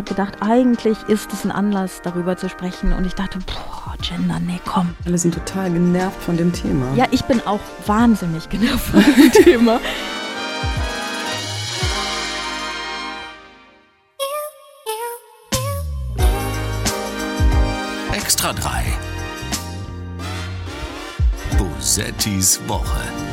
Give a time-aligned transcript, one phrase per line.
[0.00, 2.92] habe gedacht, eigentlich ist es ein Anlass, darüber zu sprechen.
[2.92, 4.94] Und ich dachte, boah, Gender, nee, komm.
[5.04, 6.86] Alle sind total genervt von dem Thema.
[6.94, 9.80] Ja, ich bin auch wahnsinnig genervt von dem Thema.
[18.12, 18.84] Extra 3.
[21.58, 23.29] Bosettis Woche.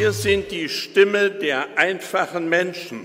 [0.00, 3.04] Wir sind die Stimme der einfachen Menschen,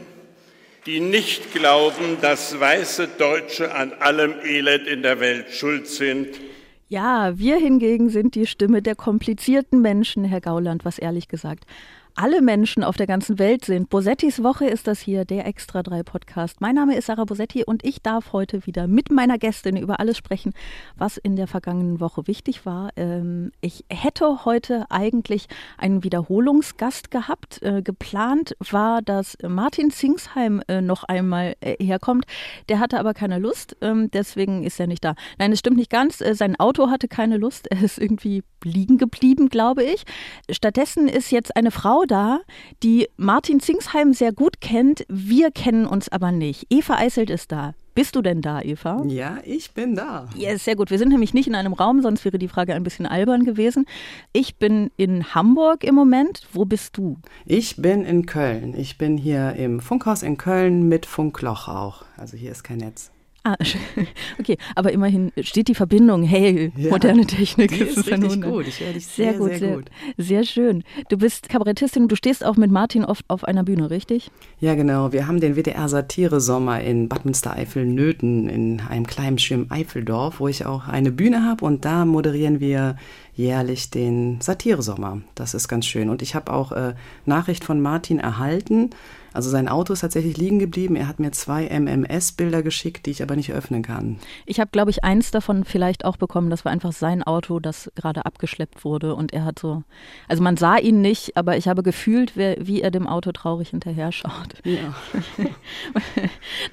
[0.85, 6.39] die nicht glauben, dass weiße Deutsche an allem Elend in der Welt schuld sind.
[6.87, 11.65] Ja, wir hingegen sind die Stimme der komplizierten Menschen, Herr Gauland, was ehrlich gesagt
[12.15, 13.89] alle Menschen auf der ganzen Welt sind.
[13.89, 16.61] Bosettis Woche ist das hier, der Extra 3 Podcast.
[16.61, 20.17] Mein Name ist Sarah Bosetti und ich darf heute wieder mit meiner Gästin über alles
[20.17, 20.53] sprechen,
[20.95, 22.89] was in der vergangenen Woche wichtig war.
[22.95, 25.47] Ähm, ich hätte heute eigentlich
[25.77, 27.61] einen Wiederholungsgast gehabt.
[27.61, 32.25] Äh, geplant war, dass Martin Zingsheim äh, noch einmal äh, herkommt.
[32.69, 35.15] Der hatte aber keine Lust, ähm, deswegen ist er nicht da.
[35.37, 36.19] Nein, es stimmt nicht ganz.
[36.19, 37.67] Sein Auto hatte keine Lust.
[37.67, 40.03] Er ist irgendwie liegen geblieben, glaube ich.
[40.49, 42.39] Stattdessen ist jetzt eine Frau da,
[42.83, 45.05] die Martin Zingsheim sehr gut kennt.
[45.07, 46.67] Wir kennen uns aber nicht.
[46.69, 47.73] Eva Eiselt ist da.
[47.95, 49.03] Bist du denn da, Eva?
[49.07, 50.27] Ja, ich bin da.
[50.35, 50.91] Ja, sehr gut.
[50.91, 53.85] Wir sind nämlich nicht in einem Raum, sonst wäre die Frage ein bisschen albern gewesen.
[54.33, 56.41] Ich bin in Hamburg im Moment.
[56.51, 57.17] Wo bist du?
[57.45, 58.75] Ich bin in Köln.
[58.77, 62.03] Ich bin hier im Funkhaus in Köln mit Funkloch auch.
[62.17, 63.11] Also hier ist kein Netz.
[63.47, 63.57] Ah,
[64.39, 66.23] okay, aber immerhin steht die Verbindung.
[66.23, 67.69] Hey, ja, moderne Technik.
[67.69, 68.67] Die ist, ist richtig gut.
[68.67, 69.85] Ich höre dich sehr, sehr, gut, sehr, gut.
[70.17, 70.83] Sehr schön.
[71.09, 74.31] Du bist Kabarettistin und du stehst auch mit Martin oft auf einer Bühne, richtig?
[74.59, 75.13] Ja, genau.
[75.13, 80.65] Wir haben den WDR Satire-Sommer in Bad Münstereifel-Nöthen in einem kleinen schönen Eifeldorf, wo ich
[80.65, 82.97] auch eine Bühne habe und da moderieren wir
[83.35, 85.21] jährlich den Satire-Sommer.
[85.35, 86.09] Das ist ganz schön.
[86.09, 86.95] Und ich habe auch äh,
[87.27, 88.89] Nachricht von Martin erhalten
[89.35, 90.95] also sein Auto ist tatsächlich liegen geblieben.
[90.95, 94.17] Er hat mir zwei MMS-Bilder geschickt, die ich aber nicht öffnen kann.
[94.45, 96.49] Ich habe, glaube ich, eins davon vielleicht auch bekommen.
[96.49, 99.13] Das war einfach sein Auto, das gerade abgeschleppt wurde.
[99.13, 99.83] Und er hat so,
[100.27, 104.11] also man sah ihn nicht, aber ich habe gefühlt, wie er dem Auto traurig hinterher
[104.11, 104.55] schaut.
[104.63, 104.95] Ja.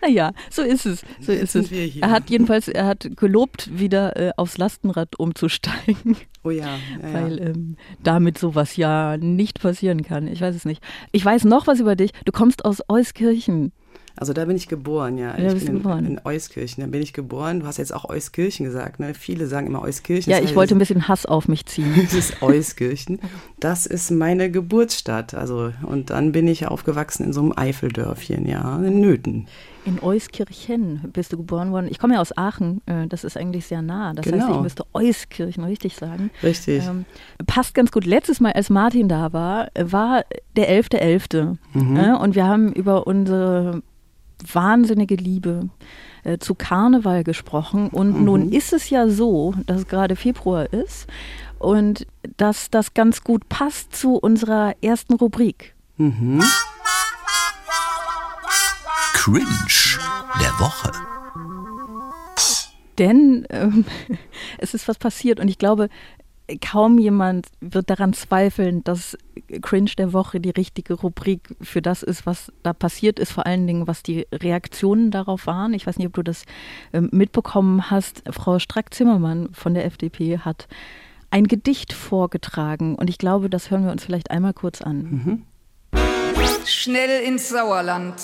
[0.03, 1.03] naja, so ist es.
[1.21, 1.97] So Jetzt ist es.
[1.97, 6.17] Er hat jedenfalls, er hat gelobt, wieder äh, aufs Lastenrad umzusteigen.
[6.45, 6.77] Oh ja.
[7.03, 10.27] ja weil ähm, damit sowas ja nicht passieren kann.
[10.27, 10.83] Ich weiß es nicht.
[11.13, 12.13] Ich weiß noch was über dich.
[12.25, 13.73] Du kommst aus Euskirchen.
[14.15, 15.39] Also da bin ich geboren, ja.
[15.39, 16.05] ja ich bin geboren.
[16.05, 17.61] In, Euskirchen, da bin ich geboren.
[17.61, 19.15] Du hast jetzt auch Euskirchen gesagt, ne?
[19.15, 20.31] Viele sagen immer Euskirchen.
[20.31, 21.95] Ja, ich wollte ein bisschen Hass auf mich ziehen.
[22.03, 23.21] das ist Euskirchen.
[23.59, 25.35] Das ist meine Geburtsstadt.
[25.35, 29.47] Also, und dann bin ich aufgewachsen in so einem Eifeldörfchen, ja, in Nöthen.
[29.85, 31.89] In Euskirchen bist du geboren worden.
[31.91, 34.13] Ich komme ja aus Aachen, äh, das ist eigentlich sehr nah.
[34.15, 34.47] Das genau.
[34.47, 36.31] heißt, ich müsste Euskirchen richtig sagen.
[36.43, 36.85] Richtig.
[36.87, 37.05] Ähm,
[37.47, 38.05] passt ganz gut.
[38.05, 40.25] Letztes Mal, als Martin da war, war
[40.57, 41.01] der 11.11.
[41.01, 41.57] .11.
[41.75, 41.97] Mhm.
[41.97, 43.83] Äh, und wir haben über unsere
[44.53, 45.69] wahnsinnige Liebe
[46.25, 47.89] äh, zu Karneval gesprochen.
[47.89, 48.25] Und mhm.
[48.25, 51.07] nun ist es ja so, dass es gerade Februar ist
[51.59, 52.07] und
[52.37, 55.75] dass das ganz gut passt zu unserer ersten Rubrik.
[55.97, 56.43] Mhm.
[59.25, 60.01] Cringe
[60.41, 60.91] der Woche.
[62.99, 63.85] Denn ähm,
[64.59, 65.91] es ist was passiert und ich glaube,
[66.61, 69.17] kaum jemand wird daran zweifeln, dass
[69.61, 73.65] Cringe der Woche die richtige Rubrik für das ist, was da passiert ist, vor allen
[73.65, 75.73] Dingen, was die Reaktionen darauf waren.
[75.73, 76.45] Ich weiß nicht, ob du das
[76.93, 78.25] ähm, mitbekommen hast.
[78.29, 80.67] Frau Strack-Zimmermann von der FDP hat
[81.31, 84.99] ein Gedicht vorgetragen und ich glaube, das hören wir uns vielleicht einmal kurz an.
[84.99, 85.43] Mhm.
[86.65, 88.15] Schnell ins Sauerland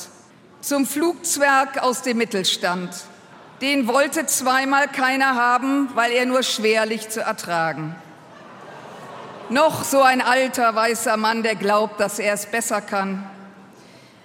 [0.61, 2.91] zum Flugzwerg aus dem Mittelstand.
[3.61, 7.95] Den wollte zweimal keiner haben, weil er nur schwerlich zu ertragen.
[9.51, 13.29] Noch so ein alter weißer Mann, der glaubt, dass er es besser kann.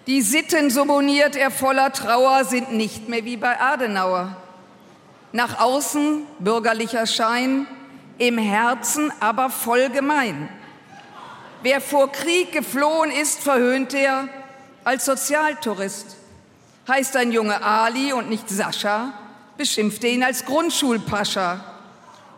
[0.06, 4.36] Die Sitten, so moniert er voller Trauer, sind nicht mehr wie bei Adenauer.
[5.32, 7.66] Nach außen bürgerlicher Schein,
[8.18, 10.50] im Herzen aber voll gemein.
[11.62, 14.28] Wer vor Krieg geflohen ist, verhöhnt er
[14.84, 16.18] als Sozialtourist.
[16.88, 19.14] Heißt ein Junge Ali und nicht Sascha,
[19.58, 21.64] beschimpft er ihn als Grundschulpascha.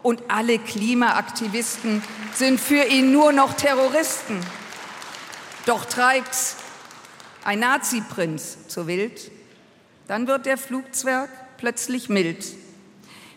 [0.04, 2.04] Und alle Klimaaktivisten
[2.34, 4.40] sind für ihn nur noch Terroristen.
[5.66, 6.58] Doch treibt's
[7.44, 9.32] ein Nazi-Prinz zu wild,
[10.08, 12.46] dann wird der Flugzwerg plötzlich mild.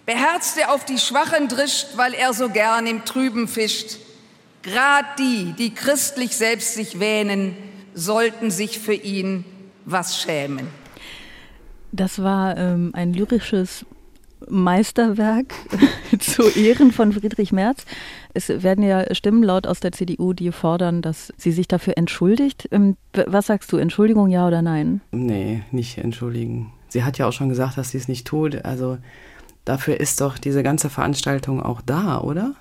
[0.04, 3.96] Beherzt er auf die Schwachen drischt, weil er so gern im Trüben fischt.
[4.62, 7.56] Grad die, die christlich selbst sich wähnen,
[7.94, 9.44] sollten sich für ihn
[9.87, 10.69] was schämen.
[11.93, 13.87] Das war ähm, ein lyrisches
[14.49, 15.55] Meisterwerk
[16.20, 17.85] zu Ehren von Friedrich Merz.
[18.35, 22.69] Es werden ja Stimmen laut aus der CDU, die fordern, dass sie sich dafür entschuldigt.
[22.70, 22.96] Ähm,
[23.26, 25.00] was sagst du, Entschuldigung, ja oder nein?
[25.11, 26.73] Nee, nicht entschuldigen.
[26.88, 28.64] Sie hat ja auch schon gesagt, dass sie es nicht tut.
[28.64, 28.99] Also
[29.64, 32.55] dafür ist doch diese ganze Veranstaltung auch da, oder?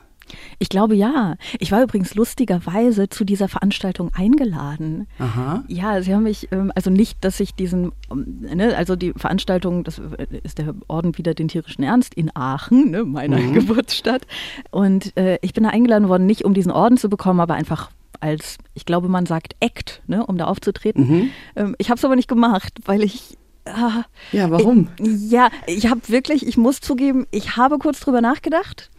[0.60, 1.36] Ich glaube ja.
[1.60, 5.08] Ich war übrigens lustigerweise zu dieser Veranstaltung eingeladen.
[5.20, 5.64] Aha.
[5.68, 9.84] Ja, sie haben mich, ähm, also nicht, dass ich diesen, ähm, ne, also die Veranstaltung,
[9.84, 10.02] das
[10.44, 13.54] ist der Orden wieder den tierischen Ernst in Aachen, ne, meiner mhm.
[13.54, 14.28] Geburtsstadt.
[14.72, 17.92] Und äh, ich bin da eingeladen worden, nicht um diesen Orden zu bekommen, aber einfach
[18.20, 21.08] als, ich glaube, man sagt Act, ne, um da aufzutreten.
[21.08, 21.30] Mhm.
[21.56, 24.90] Ähm, ich habe es aber nicht gemacht, weil ich ah, ja, warum?
[25.00, 28.90] Ich, ja, ich habe wirklich, ich muss zugeben, ich habe kurz drüber nachgedacht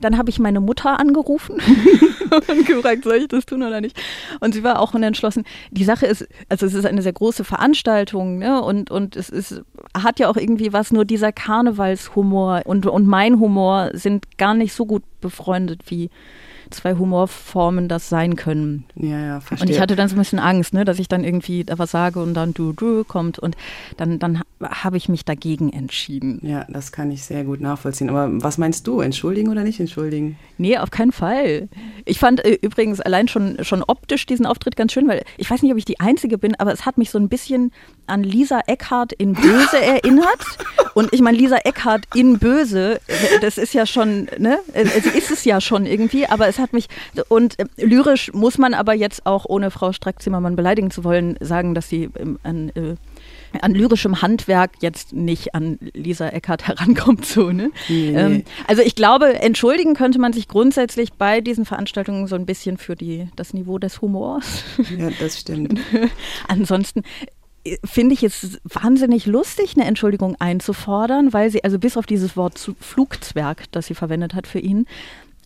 [0.00, 1.60] dann habe ich meine Mutter angerufen
[2.30, 3.98] und gefragt, soll ich das tun oder nicht?
[4.40, 5.44] Und sie war auch unentschlossen.
[5.70, 8.62] Die Sache ist, also es ist eine sehr große Veranstaltung ne?
[8.62, 9.62] und, und es ist,
[9.96, 14.72] hat ja auch irgendwie was, nur dieser Karnevalshumor und, und mein Humor sind gar nicht
[14.72, 16.10] so gut befreundet wie
[16.70, 18.84] zwei Humorformen das sein können.
[18.94, 19.66] Ja, ja, verstehe.
[19.66, 21.90] Und ich hatte dann so ein bisschen Angst, ne, dass ich dann irgendwie da was
[21.90, 23.56] sage und dann du, du kommt und
[23.96, 26.40] dann, dann habe ich mich dagegen entschieden.
[26.42, 28.10] Ja, das kann ich sehr gut nachvollziehen.
[28.10, 30.38] Aber was meinst du, entschuldigen oder nicht entschuldigen?
[30.58, 31.68] Nee, auf keinen Fall.
[32.04, 35.62] Ich fand äh, übrigens allein schon, schon optisch diesen Auftritt ganz schön, weil ich weiß
[35.62, 37.72] nicht, ob ich die Einzige bin, aber es hat mich so ein bisschen
[38.06, 40.26] an Lisa Eckhardt in Böse erinnert.
[40.94, 45.30] Und ich meine, Lisa Eckhardt in Böse, äh, das ist ja schon, ne, sie ist
[45.30, 46.88] es ja schon irgendwie, aber es es hat mich,
[47.28, 51.74] und äh, lyrisch muss man aber jetzt auch, ohne Frau Strack-Zimmermann beleidigen zu wollen, sagen,
[51.74, 52.96] dass sie ähm, an, äh,
[53.60, 57.26] an lyrischem Handwerk jetzt nicht an Lisa Eckert herankommt.
[57.26, 57.70] So, ne?
[57.88, 58.14] Nee.
[58.14, 62.78] Ähm, also ich glaube, entschuldigen könnte man sich grundsätzlich bei diesen Veranstaltungen so ein bisschen
[62.78, 64.64] für die, das Niveau des Humors.
[64.96, 65.80] Ja, das stimmt.
[66.48, 67.02] Ansonsten
[67.64, 72.36] äh, finde ich es wahnsinnig lustig, eine Entschuldigung einzufordern, weil sie, also bis auf dieses
[72.36, 74.86] Wort Flugzwerg, das sie verwendet hat für ihn,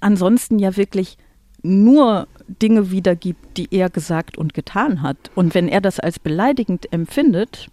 [0.01, 1.17] ansonsten ja wirklich
[1.63, 5.31] nur Dinge wiedergibt, die er gesagt und getan hat.
[5.35, 7.69] Und wenn er das als beleidigend empfindet,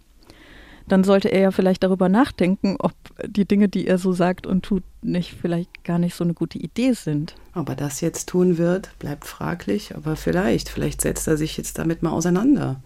[0.86, 2.92] dann sollte er ja vielleicht darüber nachdenken, ob
[3.26, 6.58] die Dinge, die er so sagt und tut, nicht vielleicht gar nicht so eine gute
[6.58, 7.34] Idee sind.
[7.54, 11.78] Ob er das jetzt tun wird, bleibt fraglich, aber vielleicht, vielleicht setzt er sich jetzt
[11.78, 12.80] damit mal auseinander.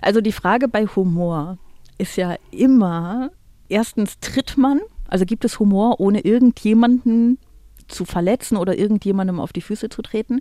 [0.00, 1.58] Also die Frage bei Humor
[1.98, 3.30] ist ja immer,
[3.68, 7.38] erstens tritt man, also gibt es Humor, ohne irgendjemanden
[7.92, 10.40] zu verletzen oder irgendjemandem auf die Füße zu treten.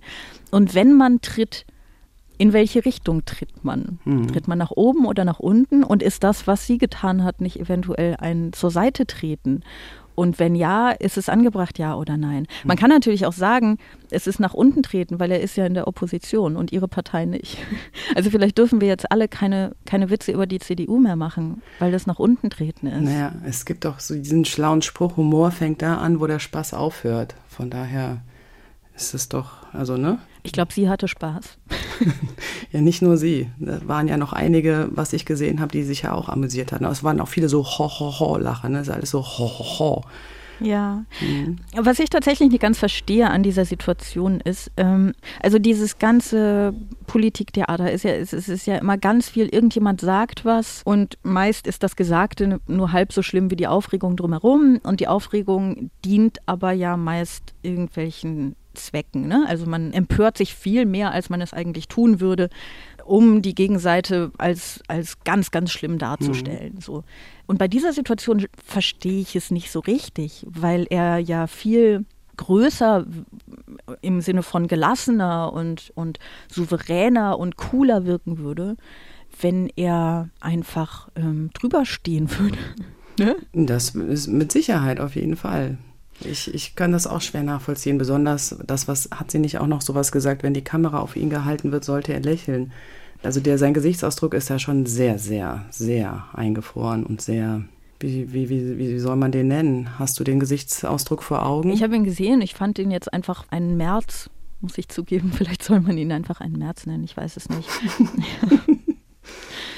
[0.49, 1.65] Und wenn man tritt,
[2.37, 3.99] in welche Richtung tritt man?
[4.03, 4.27] Mhm.
[4.27, 5.83] Tritt man nach oben oder nach unten?
[5.83, 9.61] Und ist das, was sie getan hat, nicht eventuell ein zur Seite treten?
[10.21, 12.45] Und wenn ja, ist es angebracht, ja oder nein?
[12.63, 13.79] Man kann natürlich auch sagen,
[14.11, 17.25] es ist nach unten treten, weil er ist ja in der Opposition und ihre Partei
[17.25, 17.57] nicht.
[18.13, 21.91] Also vielleicht dürfen wir jetzt alle keine, keine Witze über die CDU mehr machen, weil
[21.91, 23.01] das nach unten treten ist.
[23.01, 26.73] Naja, es gibt doch so diesen schlauen Spruch, Humor fängt da an, wo der Spaß
[26.73, 27.35] aufhört.
[27.47, 28.21] Von daher
[28.95, 30.19] ist es doch, also ne?
[30.43, 31.57] Ich glaube, sie hatte Spaß.
[32.71, 33.49] ja, nicht nur sie.
[33.59, 36.85] Da waren ja noch einige, was ich gesehen habe, die sich ja auch amüsiert hatten.
[36.85, 38.79] Es waren auch viele so ho-ho-ho-Lacher, ne?
[38.79, 40.03] Es ist alles so ho-ho-ho.
[40.61, 41.03] Ja.
[41.19, 41.57] Mhm.
[41.75, 46.73] Was ich tatsächlich nicht ganz verstehe an dieser Situation ist, ähm, also dieses ganze
[47.07, 51.67] Politiktheater ist ja, es, es ist ja immer ganz viel, irgendjemand sagt was und meist
[51.67, 56.37] ist das Gesagte nur halb so schlimm wie die Aufregung drumherum und die Aufregung dient
[56.45, 59.27] aber ja meist irgendwelchen Zwecken.
[59.27, 59.45] Ne?
[59.47, 62.49] Also man empört sich viel mehr, als man es eigentlich tun würde,
[63.05, 66.75] um die Gegenseite als, als ganz, ganz schlimm darzustellen.
[66.75, 66.81] Mhm.
[66.81, 67.03] So.
[67.47, 72.05] Und bei dieser Situation verstehe ich es nicht so richtig, weil er ja viel
[72.37, 73.05] größer
[74.01, 76.19] im Sinne von gelassener und, und
[76.49, 78.77] souveräner und cooler wirken würde,
[79.39, 82.57] wenn er einfach ähm, drüber stehen würde.
[83.19, 83.35] ne?
[83.53, 85.77] Das ist mit Sicherheit auf jeden Fall.
[86.25, 87.97] Ich, ich kann das auch schwer nachvollziehen.
[87.97, 91.29] Besonders das, was hat sie nicht auch noch sowas gesagt, wenn die Kamera auf ihn
[91.29, 92.71] gehalten wird, sollte er lächeln.
[93.23, 97.63] Also der, sein Gesichtsausdruck ist ja schon sehr, sehr, sehr eingefroren und sehr,
[97.99, 99.99] wie, wie, wie, wie soll man den nennen?
[99.99, 101.71] Hast du den Gesichtsausdruck vor Augen?
[101.71, 102.41] Ich habe ihn gesehen.
[102.41, 105.31] Ich fand ihn jetzt einfach einen März, muss ich zugeben.
[105.35, 107.03] Vielleicht soll man ihn einfach einen März nennen.
[107.03, 107.69] Ich weiß es nicht.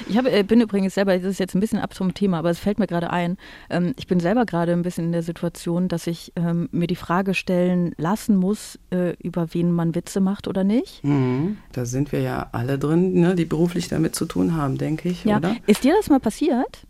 [0.08, 2.50] Ich hab, äh, bin übrigens selber, das ist jetzt ein bisschen ab zum Thema, aber
[2.50, 3.36] es fällt mir gerade ein,
[3.70, 6.96] ähm, ich bin selber gerade ein bisschen in der Situation, dass ich ähm, mir die
[6.96, 11.02] Frage stellen lassen muss, äh, über wen man Witze macht oder nicht.
[11.04, 11.58] Mhm.
[11.72, 15.24] Da sind wir ja alle drin, ne, die beruflich damit zu tun haben, denke ich,
[15.24, 15.38] ja.
[15.38, 15.56] oder?
[15.66, 16.86] Ist dir das mal passiert?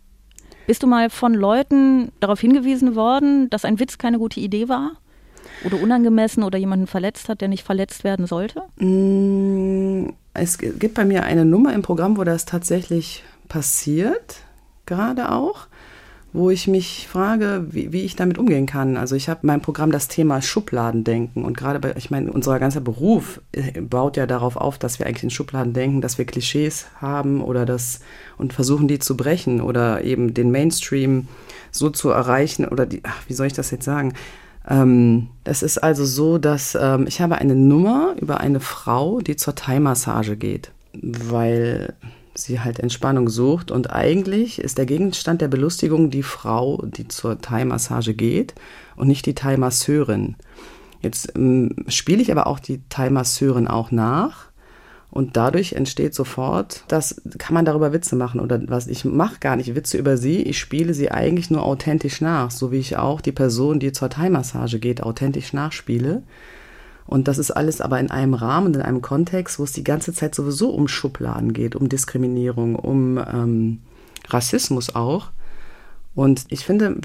[0.67, 4.93] Bist du mal von Leuten darauf hingewiesen worden, dass ein Witz keine gute Idee war?
[5.63, 8.61] Oder unangemessen oder jemanden verletzt hat, der nicht verletzt werden sollte?
[8.77, 14.37] Mm, es gibt bei mir eine Nummer im Programm, wo das tatsächlich passiert,
[14.85, 15.67] gerade auch,
[16.35, 18.97] wo ich mich frage, wie, wie ich damit umgehen kann.
[18.97, 22.81] Also ich habe mein Programm das Thema Schubladendenken und gerade bei, ich meine, unser ganzer
[22.81, 26.87] Beruf äh, baut ja darauf auf, dass wir eigentlich in Schubladen denken, dass wir Klischees
[26.99, 28.01] haben oder das
[28.37, 31.29] und versuchen die zu brechen oder eben den Mainstream
[31.71, 34.13] so zu erreichen oder die, ach, wie soll ich das jetzt sagen?
[34.67, 39.35] Ähm, es ist also so, dass ähm, ich habe eine Nummer über eine Frau, die
[39.35, 41.93] zur Thai-Massage geht, weil
[42.33, 43.71] sie halt Entspannung sucht.
[43.71, 48.55] Und eigentlich ist der Gegenstand der Belustigung die Frau, die zur Thai-Massage geht
[48.95, 50.35] und nicht die Thai-Masseurin.
[51.01, 54.47] Jetzt ähm, spiele ich aber auch die Thai-Masseurin auch nach.
[55.11, 58.87] Und dadurch entsteht sofort, das kann man darüber Witze machen oder was.
[58.87, 62.71] Ich mache gar nicht Witze über sie, ich spiele sie eigentlich nur authentisch nach, so
[62.71, 66.23] wie ich auch die Person, die zur Thai-Massage geht, authentisch nachspiele.
[67.07, 70.11] Und das ist alles aber in einem Rahmen, in einem Kontext, wo es die ganze
[70.11, 73.79] Zeit sowieso um Schubladen geht, um Diskriminierung, um ähm,
[74.27, 75.31] Rassismus auch.
[76.15, 76.97] Und ich finde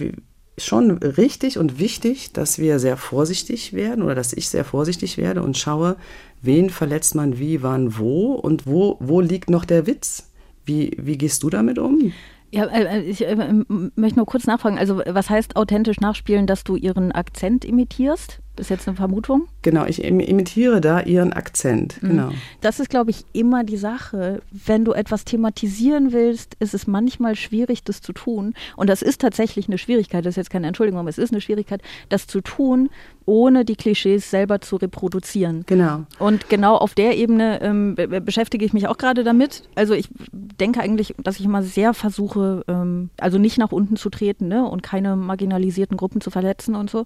[0.65, 5.43] schon richtig und wichtig, dass wir sehr vorsichtig werden oder dass ich sehr vorsichtig werde
[5.43, 5.97] und schaue,
[6.43, 10.31] wen verletzt man wie, wann, wo und wo, wo liegt noch der Witz?
[10.65, 12.13] Wie, wie gehst du damit um?
[12.53, 13.53] Ja, äh, ich äh,
[13.95, 14.79] möchte nur kurz nachfragen.
[14.79, 18.41] Also, was heißt authentisch nachspielen, dass du ihren Akzent imitierst?
[18.61, 19.49] Ist jetzt eine Vermutung?
[19.63, 22.03] Genau, ich imitiere da ihren Akzent.
[22.03, 22.09] Mhm.
[22.09, 22.31] Genau.
[22.61, 24.43] Das ist, glaube ich, immer die Sache.
[24.51, 28.55] Wenn du etwas thematisieren willst, ist es manchmal schwierig, das zu tun.
[28.77, 30.25] Und das ist tatsächlich eine Schwierigkeit.
[30.25, 32.91] Das ist jetzt keine Entschuldigung, aber es ist eine Schwierigkeit, das zu tun,
[33.27, 35.65] ohne die Klischees selber zu reproduzieren.
[35.67, 36.05] Genau.
[36.19, 39.63] Und genau auf der Ebene ähm, beschäftige ich mich auch gerade damit.
[39.75, 44.11] Also ich denke eigentlich, dass ich immer sehr versuche, ähm, also nicht nach unten zu
[44.11, 47.05] treten ne, und keine marginalisierten Gruppen zu verletzen und so,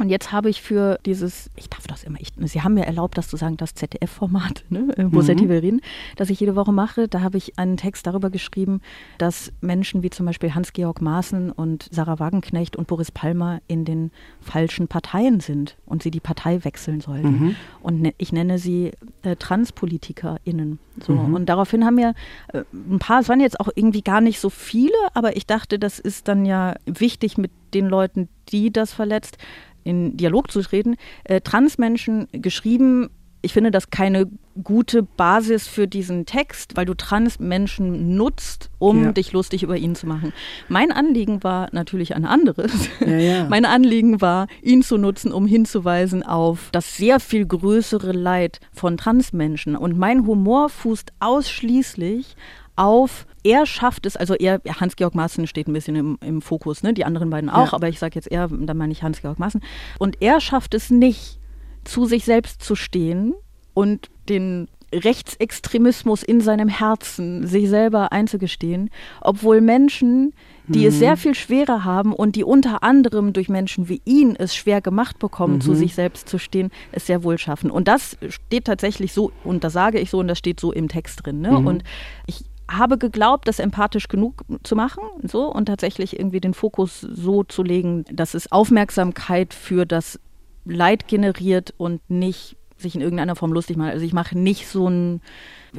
[0.00, 3.16] und jetzt habe ich für dieses, ich darf das immer, ich, Sie haben mir erlaubt,
[3.16, 5.48] das zu sagen, das ZDF-Format, ne, Bosetti mhm.
[5.48, 5.80] will reden,
[6.16, 8.80] das ich jede Woche mache, da habe ich einen Text darüber geschrieben,
[9.18, 14.10] dass Menschen wie zum Beispiel Hans-Georg Maaßen und Sarah Wagenknecht und Boris Palmer in den
[14.40, 15.53] falschen Parteien sind
[15.86, 17.30] und sie die Partei wechseln sollten.
[17.30, 17.56] Mhm.
[17.80, 18.92] Und ne, ich nenne sie
[19.22, 20.78] äh, TranspolitikerInnen.
[21.04, 21.12] So.
[21.12, 21.34] Mhm.
[21.34, 22.14] Und daraufhin haben mir
[22.52, 25.78] äh, ein paar, es waren jetzt auch irgendwie gar nicht so viele, aber ich dachte,
[25.78, 29.38] das ist dann ja wichtig mit den Leuten, die das verletzt,
[29.84, 33.10] in Dialog zu treten, äh, Transmenschen geschrieben.
[33.44, 34.26] Ich finde das keine
[34.62, 39.12] gute Basis für diesen Text, weil du Transmenschen nutzt, um ja.
[39.12, 40.32] dich lustig über ihn zu machen.
[40.68, 42.88] Mein Anliegen war natürlich ein anderes.
[43.00, 43.44] Ja, ja.
[43.48, 48.96] Mein Anliegen war, ihn zu nutzen, um hinzuweisen auf das sehr viel größere Leid von
[48.96, 49.76] Transmenschen.
[49.76, 52.36] Und mein Humor fußt ausschließlich
[52.76, 56.94] auf, er schafft es, also er, Hans-Georg Maaßen steht ein bisschen im, im Fokus, ne?
[56.94, 57.72] die anderen beiden auch, ja.
[57.74, 59.62] aber ich sage jetzt er, dann meine ich Hans-Georg Maaßen.
[59.98, 61.38] Und er schafft es nicht,
[61.84, 63.34] zu sich selbst zu stehen
[63.74, 70.32] und den Rechtsextremismus in seinem Herzen sich selber einzugestehen, obwohl Menschen,
[70.68, 70.86] die mhm.
[70.86, 74.80] es sehr viel schwerer haben und die unter anderem durch Menschen wie ihn es schwer
[74.80, 75.60] gemacht bekommen, mhm.
[75.60, 77.70] zu sich selbst zu stehen, es sehr wohl schaffen.
[77.70, 80.88] Und das steht tatsächlich so, und das sage ich so, und das steht so im
[80.88, 81.40] Text drin.
[81.40, 81.58] Ne?
[81.58, 81.66] Mhm.
[81.66, 81.84] Und
[82.26, 87.44] ich habe geglaubt, das empathisch genug zu machen, so und tatsächlich irgendwie den Fokus so
[87.44, 90.18] zu legen, dass es Aufmerksamkeit für das
[90.64, 93.92] Leid generiert und nicht sich in irgendeiner Form lustig macht.
[93.92, 95.20] Also ich mache nicht so ein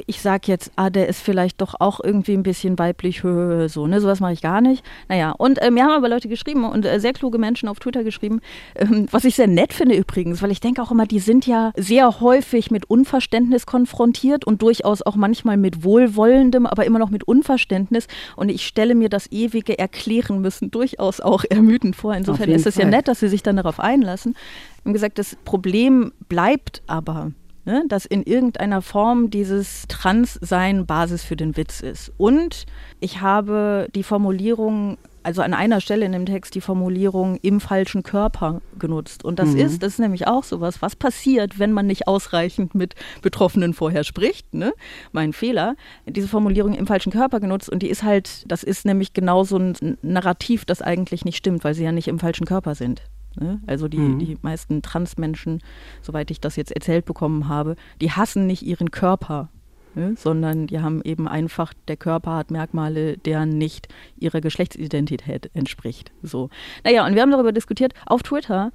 [0.08, 4.02] ich sage jetzt, ah, der ist vielleicht doch auch irgendwie ein bisschen weiblich, so, ne,
[4.02, 4.84] sowas mache ich gar nicht.
[5.08, 8.04] Naja, und äh, mir haben aber Leute geschrieben und äh, sehr kluge Menschen auf Twitter
[8.04, 8.42] geschrieben,
[8.76, 11.72] ähm, was ich sehr nett finde übrigens, weil ich denke auch immer, die sind ja
[11.76, 17.28] sehr häufig mit Unverständnis konfrontiert und durchaus auch manchmal mit wohlwollendem, aber immer noch mit
[17.28, 18.08] Unverständnis.
[18.36, 22.16] Und ich stelle mir das ewige Erklären müssen durchaus auch ermüdend vor.
[22.16, 24.36] Insofern ist es ja nett, dass sie sich dann darauf einlassen.
[24.84, 27.32] Wie gesagt, das Problem bleibt aber
[27.66, 32.12] ne, dass in irgendeiner Form dieses Transsein Basis für den Witz ist.
[32.18, 32.66] Und
[33.00, 38.04] ich habe die Formulierung also an einer Stelle in dem Text die Formulierung im falschen
[38.04, 39.26] Körper genutzt.
[39.26, 39.60] Und das mhm.
[39.60, 42.94] ist, das ist nämlich auch sowas, was passiert, wenn man nicht ausreichend mit
[43.24, 44.72] Betroffenen vorher spricht, ne?
[45.14, 45.76] Mein Fehler.
[46.06, 49.58] Diese Formulierung im falschen Körper genutzt und die ist halt, das ist nämlich genau so
[49.58, 53.02] ein Narrativ, das eigentlich nicht stimmt, weil sie ja nicht im falschen Körper sind.
[53.40, 53.62] Ne?
[53.68, 54.20] Also die, mhm.
[54.20, 55.62] die meisten Transmenschen,
[56.02, 59.50] soweit ich das jetzt erzählt bekommen habe, die hassen nicht ihren Körper,
[59.96, 60.16] ne?
[60.18, 63.88] sondern die haben eben einfach, der Körper hat Merkmale, deren nicht
[64.18, 66.12] ihrer Geschlechtsidentität entspricht.
[66.22, 66.50] So.
[66.84, 68.72] Naja, und wir haben darüber diskutiert auf Twitter,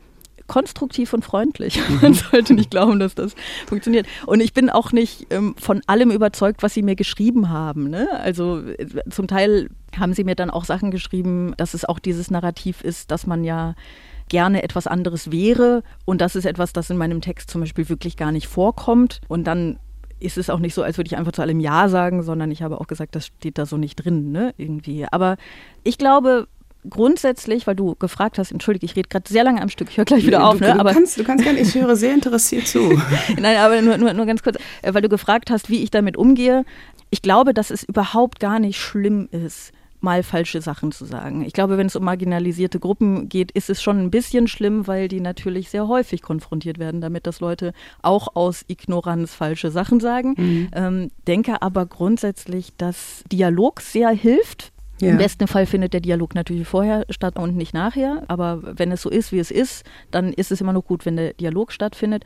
[0.50, 1.80] konstruktiv und freundlich.
[1.90, 1.98] Mhm.
[2.02, 3.34] Man sollte nicht glauben, dass das
[3.66, 4.06] funktioniert.
[4.26, 7.88] Und ich bin auch nicht ähm, von allem überzeugt, was sie mir geschrieben haben.
[7.88, 8.08] Ne?
[8.12, 12.30] Also äh, zum Teil haben sie mir dann auch Sachen geschrieben, dass es auch dieses
[12.30, 13.74] Narrativ ist, dass man ja
[14.30, 15.82] gerne etwas anderes wäre.
[16.06, 19.20] Und das ist etwas, das in meinem Text zum Beispiel wirklich gar nicht vorkommt.
[19.28, 19.78] Und dann
[20.20, 22.62] ist es auch nicht so, als würde ich einfach zu allem Ja sagen, sondern ich
[22.62, 25.06] habe auch gesagt, das steht da so nicht drin, ne, irgendwie.
[25.10, 25.36] Aber
[25.82, 26.46] ich glaube,
[26.88, 30.04] grundsätzlich, weil du gefragt hast, entschuldige, ich rede gerade sehr lange am Stück, ich höre
[30.04, 30.58] gleich wieder auf.
[30.58, 30.74] Du, ne?
[30.74, 33.00] du, aber, kannst, du kannst gerne, ich höre sehr interessiert zu.
[33.38, 36.16] Nein, aber nur, nur, nur ganz kurz, äh, weil du gefragt hast, wie ich damit
[36.16, 36.64] umgehe.
[37.10, 41.44] Ich glaube, dass es überhaupt gar nicht schlimm ist, mal falsche Sachen zu sagen.
[41.44, 45.08] Ich glaube, wenn es um marginalisierte Gruppen geht, ist es schon ein bisschen schlimm, weil
[45.08, 50.34] die natürlich sehr häufig konfrontiert werden damit, dass Leute auch aus Ignoranz falsche Sachen sagen.
[50.36, 50.68] Mhm.
[50.72, 55.12] Ähm, denke aber grundsätzlich, dass Dialog sehr hilft, ja.
[55.12, 58.22] Im besten Fall findet der Dialog natürlich vorher statt und nicht nachher.
[58.28, 61.16] Aber wenn es so ist, wie es ist, dann ist es immer noch gut, wenn
[61.16, 62.24] der Dialog stattfindet.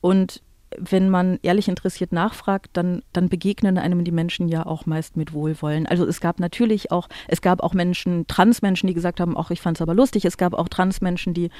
[0.00, 0.42] Und
[0.78, 5.32] wenn man ehrlich interessiert nachfragt, dann, dann begegnen einem die Menschen ja auch meist mit
[5.32, 5.86] Wohlwollen.
[5.86, 9.60] Also es gab natürlich auch, es gab auch Menschen, Transmenschen, die gesagt haben, ach, ich
[9.60, 10.24] fand es aber lustig.
[10.24, 11.50] Es gab auch Transmenschen, die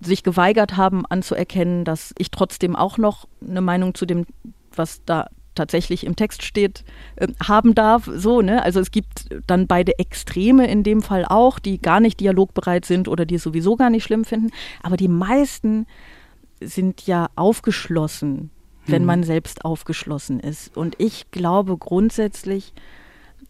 [0.00, 4.26] sich geweigert haben anzuerkennen, dass ich trotzdem auch noch eine Meinung zu dem,
[4.74, 6.84] was da tatsächlich im Text steht,
[7.16, 8.08] äh, haben darf.
[8.12, 8.62] So, ne?
[8.62, 13.08] Also es gibt dann beide Extreme in dem Fall auch, die gar nicht dialogbereit sind
[13.08, 14.50] oder die es sowieso gar nicht schlimm finden.
[14.82, 15.86] Aber die meisten
[16.60, 18.50] sind ja aufgeschlossen,
[18.86, 19.06] wenn mhm.
[19.06, 20.76] man selbst aufgeschlossen ist.
[20.76, 22.72] Und ich glaube grundsätzlich,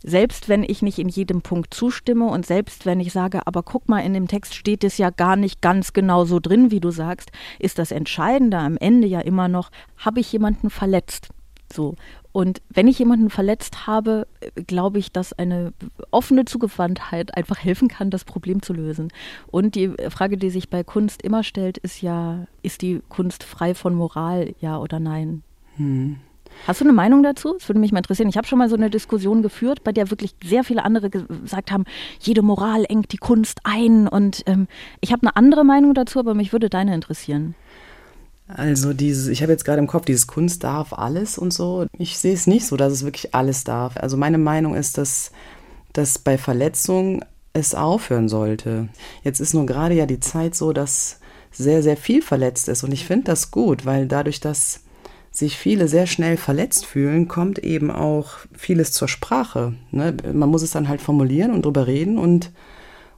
[0.02, 3.88] selbst wenn ich nicht in jedem Punkt zustimme und selbst wenn ich sage, aber guck
[3.88, 6.90] mal, in dem Text steht es ja gar nicht ganz genau so drin, wie du
[6.90, 11.28] sagst, ist das Entscheidende am Ende ja immer noch, habe ich jemanden verletzt?
[11.72, 11.94] So.
[12.32, 14.26] Und wenn ich jemanden verletzt habe,
[14.66, 15.72] glaube ich, dass eine
[16.10, 19.08] offene Zugewandtheit einfach helfen kann, das Problem zu lösen.
[19.48, 23.74] Und die Frage, die sich bei Kunst immer stellt, ist ja, ist die Kunst frei
[23.74, 25.42] von Moral, ja oder nein?
[25.76, 26.16] Hm.
[26.66, 27.54] Hast du eine Meinung dazu?
[27.54, 28.28] Das würde mich mal interessieren.
[28.28, 31.70] Ich habe schon mal so eine Diskussion geführt, bei der wirklich sehr viele andere gesagt
[31.70, 31.84] haben,
[32.20, 34.08] jede Moral engt die Kunst ein.
[34.08, 34.66] Und ähm,
[35.00, 37.54] ich habe eine andere Meinung dazu, aber mich würde deine interessieren.
[38.56, 41.86] Also dieses, ich habe jetzt gerade im Kopf, dieses Kunst darf alles und so.
[41.98, 43.96] Ich sehe es nicht so, dass es wirklich alles darf.
[43.96, 45.30] Also meine Meinung ist, dass,
[45.92, 48.88] dass bei Verletzungen es aufhören sollte.
[49.22, 51.20] Jetzt ist nur gerade ja die Zeit so, dass
[51.52, 52.84] sehr, sehr viel verletzt ist.
[52.84, 54.80] Und ich finde das gut, weil dadurch, dass
[55.32, 59.74] sich viele sehr schnell verletzt fühlen, kommt eben auch vieles zur Sprache.
[59.90, 60.16] Ne?
[60.32, 62.50] Man muss es dann halt formulieren und drüber reden und,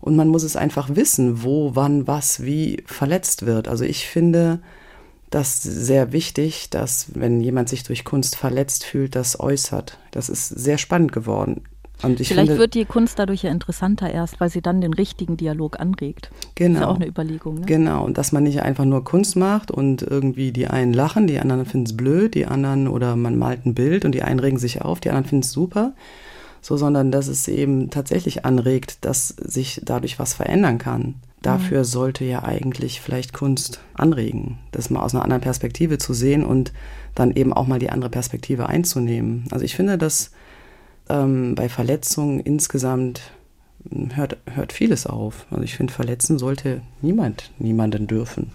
[0.00, 3.66] und man muss es einfach wissen, wo, wann, was, wie verletzt wird.
[3.68, 4.61] Also ich finde,
[5.34, 9.98] das sehr wichtig, dass wenn jemand sich durch Kunst verletzt fühlt, das äußert.
[10.10, 11.62] Das ist sehr spannend geworden.
[12.02, 15.78] Vielleicht finde, wird die Kunst dadurch ja interessanter erst, weil sie dann den richtigen Dialog
[15.78, 16.30] anregt.
[16.56, 16.72] Genau.
[16.72, 17.54] Das ist ja auch eine Überlegung.
[17.60, 17.66] Ne?
[17.66, 18.04] Genau.
[18.04, 21.64] Und dass man nicht einfach nur Kunst macht und irgendwie die einen lachen, die anderen
[21.64, 24.82] finden es blöd, die anderen oder man malt ein Bild und die einen regen sich
[24.82, 25.94] auf, die anderen finden es super.
[26.60, 31.14] So, sondern dass es eben tatsächlich anregt, dass sich dadurch was verändern kann.
[31.42, 31.85] Dafür mhm.
[31.85, 36.72] sollte ja eigentlich vielleicht Kunst anregen, das mal aus einer anderen Perspektive zu sehen und
[37.14, 39.44] dann eben auch mal die andere Perspektive einzunehmen.
[39.50, 40.31] Also ich finde, dass
[41.09, 43.20] ähm, bei Verletzungen insgesamt
[43.90, 45.46] hm, hört, hört vieles auf.
[45.50, 48.52] Also ich finde, verletzen sollte niemand, niemanden dürfen.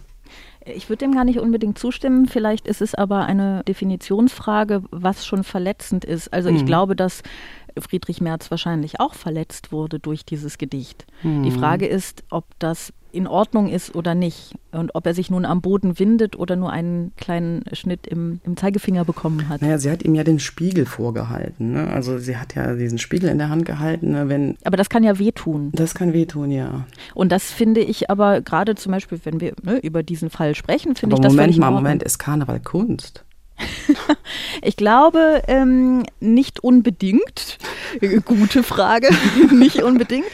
[0.65, 2.27] Ich würde dem gar nicht unbedingt zustimmen.
[2.27, 6.33] Vielleicht ist es aber eine Definitionsfrage, was schon verletzend ist.
[6.33, 6.65] Also ich mhm.
[6.65, 7.23] glaube, dass
[7.79, 11.05] Friedrich Merz wahrscheinlich auch verletzt wurde durch dieses Gedicht.
[11.23, 11.43] Mhm.
[11.43, 15.45] Die Frage ist, ob das in Ordnung ist oder nicht und ob er sich nun
[15.45, 19.61] am Boden windet oder nur einen kleinen Schnitt im, im Zeigefinger bekommen hat.
[19.61, 21.71] Naja, sie hat ihm ja den Spiegel vorgehalten.
[21.71, 21.87] Ne?
[21.87, 24.11] Also sie hat ja diesen Spiegel in der Hand gehalten.
[24.11, 24.29] Ne?
[24.29, 25.71] Wenn aber das kann ja wehtun.
[25.73, 26.85] Das kann wehtun, ja.
[27.13, 30.95] Und das finde ich aber gerade zum Beispiel, wenn wir ne, über diesen Fall sprechen,
[30.95, 33.23] finde ich das Moment mal, Moment, ist Karneval Kunst?
[34.61, 37.57] ich glaube ähm, nicht unbedingt.
[38.25, 39.09] Gute Frage.
[39.51, 40.27] nicht unbedingt.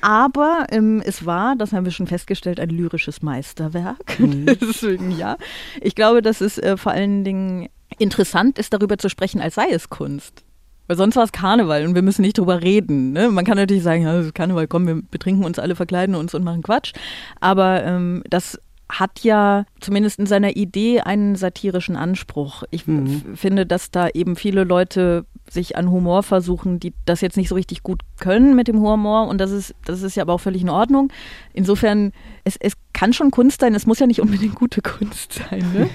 [0.00, 4.18] Aber ähm, es war, das haben wir schon festgestellt, ein lyrisches Meisterwerk.
[4.18, 4.46] Mhm.
[4.60, 5.38] Deswegen ja.
[5.80, 9.68] Ich glaube, dass es äh, vor allen Dingen interessant ist, darüber zu sprechen, als sei
[9.70, 10.44] es Kunst.
[10.86, 13.12] Weil sonst war es Karneval und wir müssen nicht drüber reden.
[13.12, 13.30] Ne?
[13.30, 16.62] Man kann natürlich sagen, ja, Karneval, komm, wir betrinken uns alle, verkleiden uns und machen
[16.62, 16.92] Quatsch.
[17.40, 22.64] Aber ähm, das hat ja zumindest in seiner Idee einen satirischen Anspruch.
[22.70, 23.36] Ich mhm.
[23.36, 27.54] finde, dass da eben viele Leute sich an Humor versuchen, die das jetzt nicht so
[27.54, 30.62] richtig gut können mit dem Humor und das ist, das ist ja aber auch völlig
[30.62, 31.12] in Ordnung.
[31.52, 32.12] Insofern,
[32.44, 35.64] es, es kann schon Kunst sein, es muss ja nicht unbedingt gute Kunst sein.
[35.74, 35.90] Ne?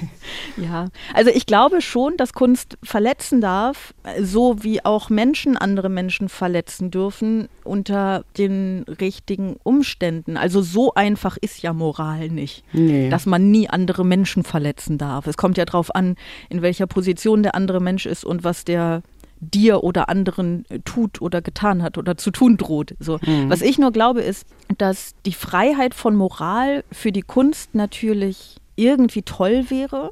[0.63, 6.29] ja, also ich glaube schon, dass Kunst verletzen darf, so wie auch Menschen andere Menschen
[6.29, 10.37] verletzen dürfen unter den richtigen Umständen.
[10.37, 13.09] Also so einfach ist ja Moral nicht, nee.
[13.09, 15.25] dass man nie andere Menschen verletzen darf.
[15.25, 16.15] Es kommt ja darauf an,
[16.49, 19.01] in welcher Position der andere Mensch ist und was der
[19.39, 22.95] dir oder anderen äh, tut oder getan hat oder zu tun droht.
[22.99, 23.19] So.
[23.25, 23.49] Mhm.
[23.49, 24.45] Was ich nur glaube, ist,
[24.77, 30.11] dass die Freiheit von Moral für die Kunst natürlich irgendwie toll wäre,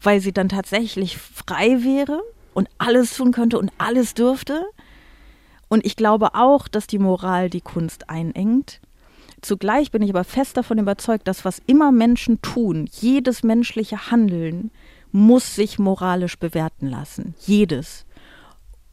[0.00, 2.22] weil sie dann tatsächlich frei wäre
[2.54, 4.64] und alles tun könnte und alles dürfte.
[5.68, 8.80] Und ich glaube auch, dass die Moral die Kunst einengt.
[9.40, 14.70] zugleich bin ich aber fest davon überzeugt, dass was immer Menschen tun, jedes menschliche Handeln
[15.12, 17.34] muss sich moralisch bewerten lassen.
[17.40, 18.06] Jedes.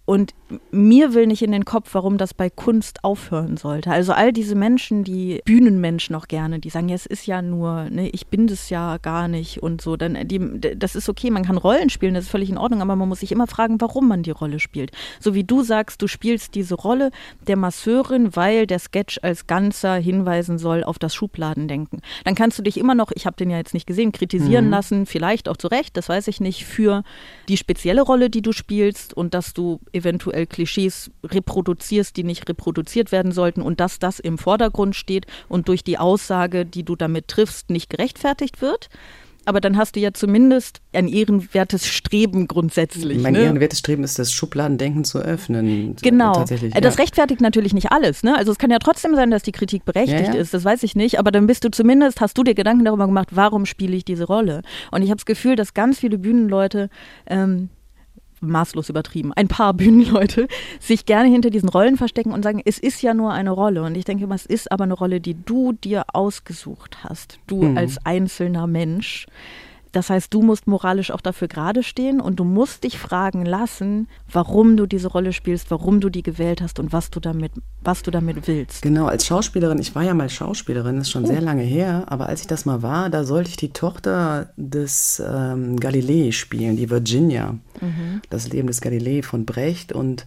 [0.10, 0.34] Und
[0.72, 3.92] mir will nicht in den Kopf, warum das bei Kunst aufhören sollte.
[3.92, 7.92] Also all diese Menschen, die Bühnenmenschen auch gerne, die sagen, ja, es ist ja nur,
[7.92, 9.98] ne, ich bin das ja gar nicht und so.
[9.98, 10.40] Dann, die,
[10.76, 13.20] das ist okay, man kann Rollen spielen, das ist völlig in Ordnung, aber man muss
[13.20, 14.90] sich immer fragen, warum man die Rolle spielt.
[15.20, 17.12] So wie du sagst, du spielst diese Rolle
[17.48, 22.02] der Masseurin, weil der Sketch als Ganzer hinweisen soll auf das Schubladendenken.
[22.24, 24.72] Dann kannst du dich immer noch, ich habe den ja jetzt nicht gesehen, kritisieren mhm.
[24.72, 27.04] lassen, vielleicht auch zu Recht, das weiß ich nicht, für
[27.48, 33.12] die spezielle Rolle, die du spielst und dass du eventuell Klischees reproduzierst, die nicht reproduziert
[33.12, 37.28] werden sollten und dass das im Vordergrund steht und durch die Aussage, die du damit
[37.28, 38.90] triffst, nicht gerechtfertigt wird.
[39.46, 43.20] Aber dann hast du ja zumindest ein ehrenwertes Streben grundsätzlich.
[43.20, 43.46] Mein ne?
[43.46, 45.96] ehrenwertes Streben ist, das Schubladendenken zu öffnen.
[46.02, 46.34] Genau.
[46.34, 46.82] Tatsächlich, ja.
[46.82, 48.22] Das rechtfertigt natürlich nicht alles.
[48.22, 48.38] Ne?
[48.38, 50.40] Also es kann ja trotzdem sein, dass die Kritik berechtigt ja, ja.
[50.40, 50.54] ist.
[50.54, 51.18] Das weiß ich nicht.
[51.18, 54.26] Aber dann bist du zumindest, hast du dir Gedanken darüber gemacht, warum spiele ich diese
[54.26, 54.62] Rolle?
[54.92, 56.90] Und ich habe das Gefühl, dass ganz viele Bühnenleute
[57.26, 57.70] ähm,
[58.42, 60.48] maßlos übertrieben, ein paar Bühnenleute
[60.80, 63.84] sich gerne hinter diesen Rollen verstecken und sagen, es ist ja nur eine Rolle.
[63.84, 67.64] Und ich denke immer, es ist aber eine Rolle, die du dir ausgesucht hast, du
[67.64, 67.78] mhm.
[67.78, 69.28] als einzelner Mensch.
[69.92, 74.08] Das heißt, du musst moralisch auch dafür gerade stehen und du musst dich fragen lassen,
[74.32, 78.04] warum du diese Rolle spielst, warum du die gewählt hast und was du damit, was
[78.04, 78.82] du damit willst.
[78.82, 81.28] Genau, als Schauspielerin, ich war ja mal Schauspielerin, das ist schon oh.
[81.28, 85.22] sehr lange her, aber als ich das mal war, da sollte ich die Tochter des
[85.26, 87.56] ähm, Galilei spielen, die Virginia.
[87.82, 88.22] Mhm.
[88.30, 90.26] Das Leben des Galilei von Brecht und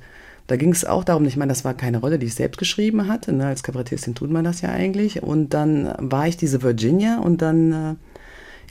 [0.48, 3.08] da ging es auch darum, ich meine, das war keine Rolle, die ich selbst geschrieben
[3.08, 3.32] hatte.
[3.32, 3.46] Ne?
[3.46, 5.22] Als Kabarettistin tut man das ja eigentlich.
[5.22, 7.94] Und dann war ich diese Virginia und dann äh,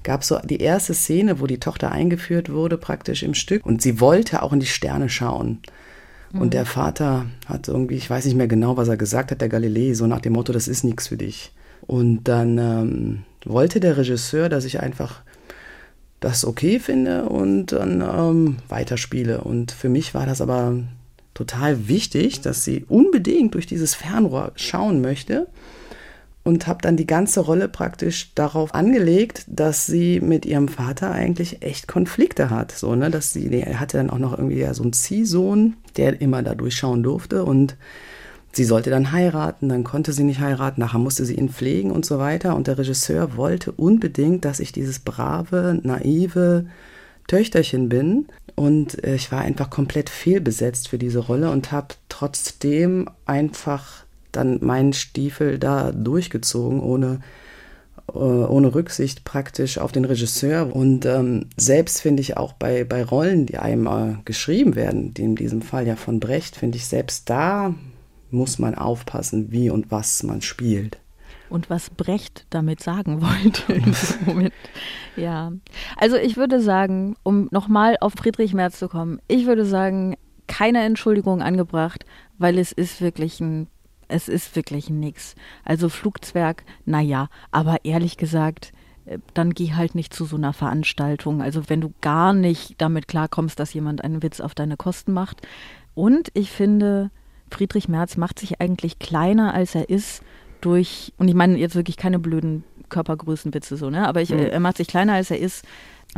[0.04, 3.66] gab so die erste Szene, wo die Tochter eingeführt wurde, praktisch im Stück.
[3.66, 5.60] Und sie wollte auch in die Sterne schauen.
[6.32, 6.42] Mhm.
[6.42, 9.50] Und der Vater hat irgendwie, ich weiß nicht mehr genau, was er gesagt hat, der
[9.50, 11.52] Galilei, so nach dem Motto, das ist nichts für dich.
[11.88, 15.22] Und dann ähm, wollte der Regisseur, dass ich einfach
[16.20, 19.42] das okay finde und dann ähm, weiterspiele.
[19.42, 20.76] Und für mich war das aber
[21.34, 25.48] total wichtig, dass sie unbedingt durch dieses Fernrohr schauen möchte
[26.44, 31.62] und habe dann die ganze Rolle praktisch darauf angelegt, dass sie mit ihrem Vater eigentlich
[31.62, 32.72] echt Konflikte hat.
[32.72, 33.12] So, ne?
[33.12, 36.56] dass sie, er hatte dann auch noch irgendwie ja so einen Ziehsohn, der immer da
[36.56, 37.76] durchschauen durfte und
[38.54, 42.06] sie sollte dann heiraten, dann konnte sie nicht heiraten, nachher musste sie ihn pflegen und
[42.06, 42.56] so weiter.
[42.56, 46.66] Und der Regisseur wollte unbedingt, dass ich dieses brave, naive
[47.28, 48.26] Töchterchen bin.
[48.56, 54.60] Und äh, ich war einfach komplett fehlbesetzt für diese Rolle und habe trotzdem einfach dann
[54.64, 57.20] meinen Stiefel da durchgezogen, ohne,
[58.10, 60.76] äh, ohne Rücksicht praktisch auf den Regisseur.
[60.76, 65.24] Und ähm, selbst finde ich auch bei, bei Rollen, die einem äh, geschrieben werden, die
[65.24, 67.74] in diesem Fall ja von Brecht, finde ich selbst da
[68.32, 71.00] muss man aufpassen, wie und was man spielt.
[71.50, 74.54] Und was Brecht damit sagen wollte in diesem Moment.
[75.18, 75.52] Ja.
[75.98, 80.16] Also ich würde sagen, um nochmal auf Friedrich Merz zu kommen, ich würde sagen,
[80.48, 82.06] keine Entschuldigung angebracht,
[82.38, 83.68] weil es ist wirklich ein
[84.12, 85.36] es ist wirklich nichts.
[85.64, 88.74] Also Flugzwerg, naja, aber ehrlich gesagt,
[89.06, 91.42] äh, dann geh halt nicht zu so einer Veranstaltung.
[91.42, 95.48] Also wenn du gar nicht damit klarkommst, dass jemand einen Witz auf deine Kosten macht.
[95.94, 97.12] Und ich finde,
[97.50, 100.24] Friedrich Merz macht sich eigentlich kleiner, als er ist,
[100.62, 104.08] durch, und ich meine jetzt wirklich keine blöden Körpergrößenwitze so, ne?
[104.08, 104.40] Aber ich, mhm.
[104.40, 105.66] er macht sich kleiner, als er ist,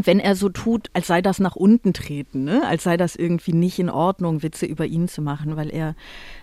[0.01, 2.65] wenn er so tut, als sei das nach unten treten, ne?
[2.65, 5.95] als sei das irgendwie nicht in Ordnung, Witze über ihn zu machen, weil er,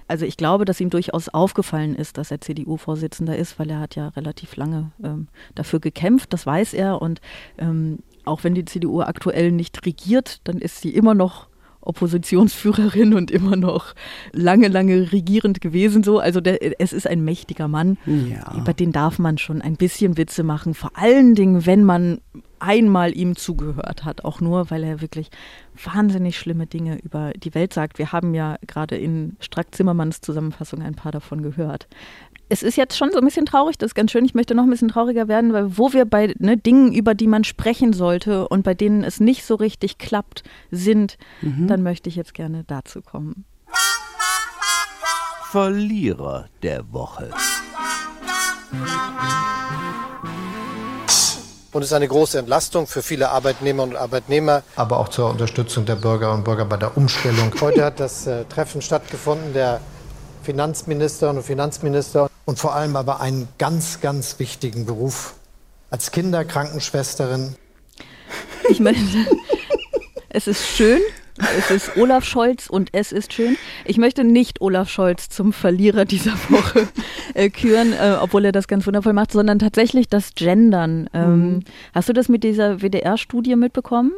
[0.06, 3.96] also ich glaube, dass ihm durchaus aufgefallen ist, dass er CDU-Vorsitzender ist, weil er hat
[3.96, 7.20] ja relativ lange ähm, dafür gekämpft, das weiß er und
[7.58, 11.49] ähm, auch wenn die CDU aktuell nicht regiert, dann ist sie immer noch
[11.82, 13.94] Oppositionsführerin und immer noch
[14.32, 16.02] lange, lange regierend gewesen.
[16.02, 17.98] So, also der, es ist ein mächtiger Mann.
[18.06, 18.54] Ja.
[18.56, 20.74] Über den darf man schon ein bisschen Witze machen.
[20.74, 22.20] Vor allen Dingen, wenn man
[22.60, 25.30] einmal ihm zugehört hat, auch nur, weil er wirklich
[25.82, 27.98] wahnsinnig schlimme Dinge über die Welt sagt.
[27.98, 31.88] Wir haben ja gerade in Strack Zimmermanns Zusammenfassung ein paar davon gehört.
[32.48, 34.24] Es ist jetzt schon so ein bisschen traurig, das ist ganz schön.
[34.24, 37.28] Ich möchte noch ein bisschen trauriger werden, weil wo wir bei ne, Dingen, über die
[37.28, 41.68] man sprechen sollte und bei denen es nicht so richtig klappt, sind, mhm.
[41.68, 43.44] dann möchte ich jetzt gerne dazu kommen.
[45.50, 47.30] Verlierer der Woche.
[51.72, 54.62] Und ist eine große Entlastung für viele Arbeitnehmerinnen und Arbeitnehmer.
[54.76, 57.52] Aber auch zur Unterstützung der Bürgerinnen und Bürger bei der Umstellung.
[57.60, 59.80] Heute hat das äh, Treffen stattgefunden der
[60.42, 62.28] Finanzministerinnen und Finanzminister.
[62.44, 65.34] Und vor allem aber einen ganz, ganz wichtigen Beruf
[65.90, 67.54] als Kinderkrankenschwesterin.
[68.68, 68.98] Ich meine,
[70.30, 71.00] es ist schön,
[71.58, 73.56] Es ist Olaf Scholz und es ist schön.
[73.84, 76.88] Ich möchte nicht Olaf Scholz zum Verlierer dieser Woche
[77.34, 81.08] äh, küren, äh, obwohl er das ganz wundervoll macht, sondern tatsächlich das Gendern.
[81.12, 81.60] Ähm, mhm.
[81.94, 84.12] Hast du das mit dieser WDR-Studie mitbekommen?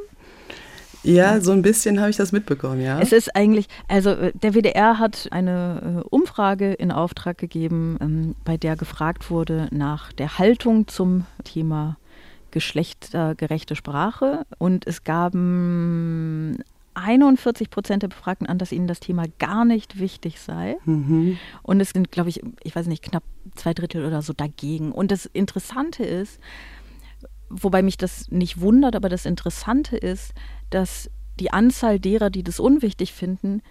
[1.05, 3.01] Ja, so ein bisschen habe ich das mitbekommen, ja.
[3.01, 8.35] Es ist eigentlich, also äh, der WDR hat eine äh, Umfrage in Auftrag gegeben, ähm,
[8.45, 11.97] bei der gefragt wurde nach der Haltung zum Thema
[12.53, 14.47] geschlechtergerechte Sprache.
[14.59, 16.63] Und es gaben
[16.95, 20.77] 41 Prozent der Befragten an, dass ihnen das Thema gar nicht wichtig sei.
[20.85, 21.39] Mhm.
[21.63, 23.25] Und es sind, glaube ich, ich weiß nicht, knapp
[23.55, 24.93] zwei Drittel oder so dagegen.
[24.93, 26.41] Und das Interessante ist,
[27.49, 30.33] wobei mich das nicht wundert, aber das Interessante ist,
[30.71, 33.63] dass die Anzahl derer, die das unwichtig finden,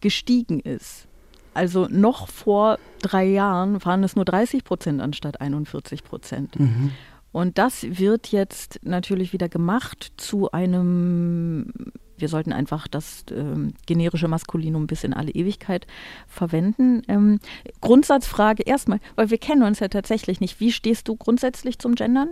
[0.00, 1.06] gestiegen ist.
[1.54, 6.60] Also noch vor drei Jahren waren es nur 30 Prozent anstatt 41 Prozent.
[6.60, 6.92] Mhm.
[7.32, 11.72] Und das wird jetzt natürlich wieder gemacht zu einem,
[12.18, 15.86] wir sollten einfach das ähm, generische Maskulinum bis in alle Ewigkeit
[16.28, 17.02] verwenden.
[17.08, 17.40] Ähm,
[17.80, 20.60] Grundsatzfrage erstmal, weil wir kennen uns ja tatsächlich nicht.
[20.60, 22.30] Wie stehst du grundsätzlich zum Gendern?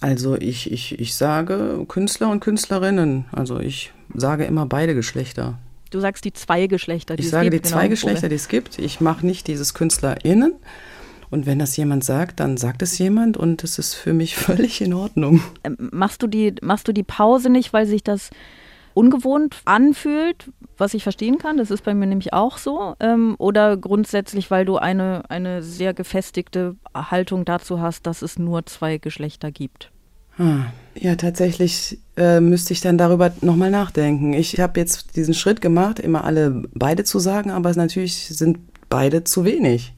[0.00, 3.26] Also ich, ich, ich sage Künstler und Künstlerinnen.
[3.32, 5.58] Also ich sage immer beide Geschlechter.
[5.90, 7.42] Du sagst die zwei Geschlechter, die ich es gibt.
[7.42, 8.78] Ich sage die zwei genau, Geschlechter, die es gibt.
[8.78, 10.54] Ich mache nicht dieses KünstlerInnen.
[11.30, 14.80] Und wenn das jemand sagt, dann sagt es jemand und es ist für mich völlig
[14.80, 15.42] in Ordnung.
[15.64, 18.30] Ähm, machst, du die, machst du die Pause nicht, weil sich das
[18.94, 23.76] ungewohnt anfühlt, was ich verstehen kann, das ist bei mir nämlich auch so, ähm, oder
[23.76, 29.50] grundsätzlich, weil du eine, eine sehr gefestigte Haltung dazu hast, dass es nur zwei Geschlechter
[29.50, 29.90] gibt?
[30.38, 34.32] Ah, ja, tatsächlich äh, müsste ich dann darüber nochmal nachdenken.
[34.32, 39.24] Ich habe jetzt diesen Schritt gemacht, immer alle beide zu sagen, aber natürlich sind beide
[39.24, 39.92] zu wenig.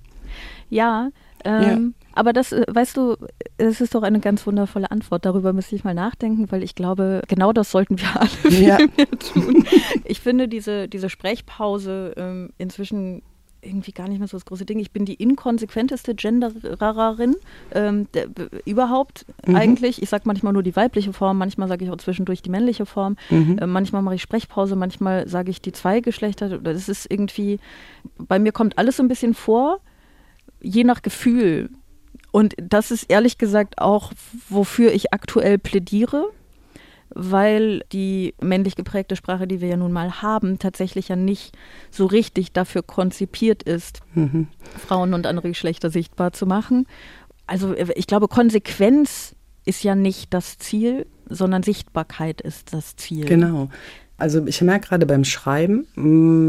[0.69, 1.11] Ja,
[1.45, 2.02] ähm, ja.
[2.15, 3.17] Aber das, äh, weißt du,
[3.59, 5.25] es ist doch eine ganz wundervolle Antwort.
[5.25, 8.79] Darüber müsste ich mal nachdenken, weil ich glaube, genau das sollten wir alle viel ja.
[8.79, 9.65] mehr tun.
[10.05, 13.23] Ich finde diese, diese Sprechpause ähm, inzwischen
[13.63, 14.79] irgendwie gar nicht mehr so das große Ding.
[14.81, 17.37] Ich bin die inkonsequenteste Gendererin
[17.73, 18.27] ähm, der,
[18.65, 19.57] überhaupt mhm.
[19.57, 20.03] eigentlich.
[20.03, 23.17] Ich sage manchmal nur die weibliche Form, manchmal sage ich auch zwischendurch die männliche Form.
[23.31, 23.59] Mhm.
[23.59, 26.59] Äh, manchmal mache ich Sprechpause, manchmal sage ich die zwei Geschlechter.
[26.59, 27.61] Das ist irgendwie,
[28.19, 29.79] bei mir kommt alles so ein bisschen vor,
[30.61, 31.71] je nach Gefühl.
[32.33, 34.13] Und das ist ehrlich gesagt auch,
[34.49, 36.31] wofür ich aktuell plädiere,
[37.11, 41.55] weil die männlich geprägte Sprache, die wir ja nun mal haben, tatsächlich ja nicht
[41.91, 44.49] so richtig dafür konzipiert ist, mhm.
[44.87, 46.87] Frauen und andere Geschlechter sichtbar zu machen.
[47.47, 49.35] Also ich glaube, Konsequenz
[49.67, 53.27] ist ja nicht das Ziel, sondern Sichtbarkeit ist das Ziel.
[53.27, 53.69] Genau.
[54.17, 55.87] Also ich merke gerade beim Schreiben,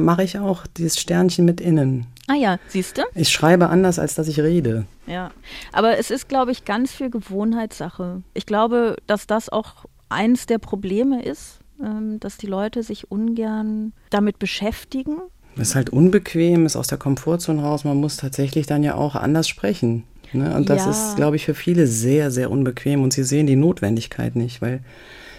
[0.06, 2.08] mache ich auch dieses Sternchen mit innen.
[2.28, 3.02] Ah ja, siehst du?
[3.16, 4.86] Ich schreibe anders, als dass ich rede.
[5.08, 5.32] Ja,
[5.72, 8.22] aber es ist, glaube ich, ganz viel Gewohnheitssache.
[8.34, 13.94] Ich glaube, dass das auch eins der Probleme ist, ähm, dass die Leute sich ungern
[14.10, 15.18] damit beschäftigen.
[15.56, 17.84] Es ist halt unbequem, ist aus der Komfortzone raus.
[17.84, 20.04] Man muss tatsächlich dann ja auch anders sprechen.
[20.32, 20.56] Ne?
[20.56, 20.92] Und das ja.
[20.92, 23.04] ist, glaube ich, für viele sehr, sehr unbequem.
[23.04, 24.82] Und sie sehen die Notwendigkeit nicht, weil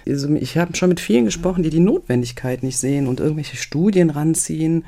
[0.07, 4.11] also ich habe schon mit vielen gesprochen, die die Notwendigkeit nicht sehen und irgendwelche Studien
[4.11, 4.85] ranziehen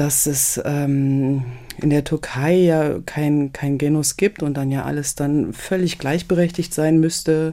[0.00, 1.42] dass es ähm,
[1.76, 6.72] in der Türkei ja kein, kein Genus gibt und dann ja alles dann völlig gleichberechtigt
[6.72, 7.52] sein müsste.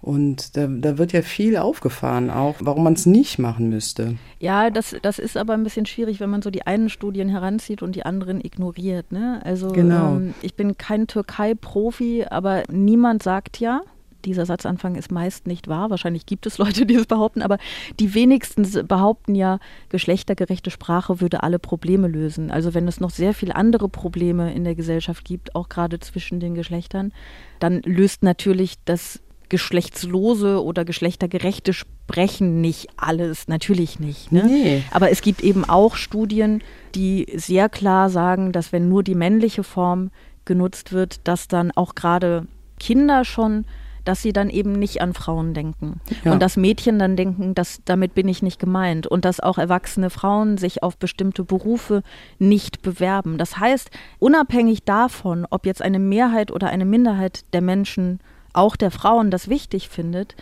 [0.00, 4.14] Und da, da wird ja viel aufgefahren, auch warum man es nicht machen müsste.
[4.38, 7.82] Ja, das, das ist aber ein bisschen schwierig, wenn man so die einen Studien heranzieht
[7.82, 9.10] und die anderen ignoriert.
[9.10, 9.40] Ne?
[9.44, 10.18] Also genau.
[10.18, 13.80] ähm, ich bin kein Türkei-Profi, aber niemand sagt ja,
[14.26, 15.88] dieser Satzanfang ist meist nicht wahr.
[15.88, 17.58] Wahrscheinlich gibt es Leute, die es behaupten, aber
[17.98, 19.58] die wenigsten behaupten ja,
[19.88, 22.50] geschlechtergerechte Sprache würde alle Probleme lösen.
[22.50, 26.40] Also wenn es noch sehr viele andere Probleme in der Gesellschaft gibt, auch gerade zwischen
[26.40, 27.12] den Geschlechtern,
[27.60, 34.32] dann löst natürlich das geschlechtslose oder geschlechtergerechte Sprechen nicht alles, natürlich nicht.
[34.32, 34.44] Ne?
[34.44, 34.82] Nee.
[34.90, 36.62] Aber es gibt eben auch Studien,
[36.94, 40.10] die sehr klar sagen, dass wenn nur die männliche Form
[40.44, 42.46] genutzt wird, dass dann auch gerade
[42.78, 43.64] Kinder schon
[44.06, 46.00] dass sie dann eben nicht an Frauen denken.
[46.24, 46.32] Ja.
[46.32, 49.06] Und dass Mädchen dann denken, dass damit bin ich nicht gemeint.
[49.06, 52.02] Und dass auch erwachsene Frauen sich auf bestimmte Berufe
[52.38, 53.36] nicht bewerben.
[53.36, 58.20] Das heißt, unabhängig davon, ob jetzt eine Mehrheit oder eine Minderheit der Menschen,
[58.52, 60.36] auch der Frauen, das wichtig findet,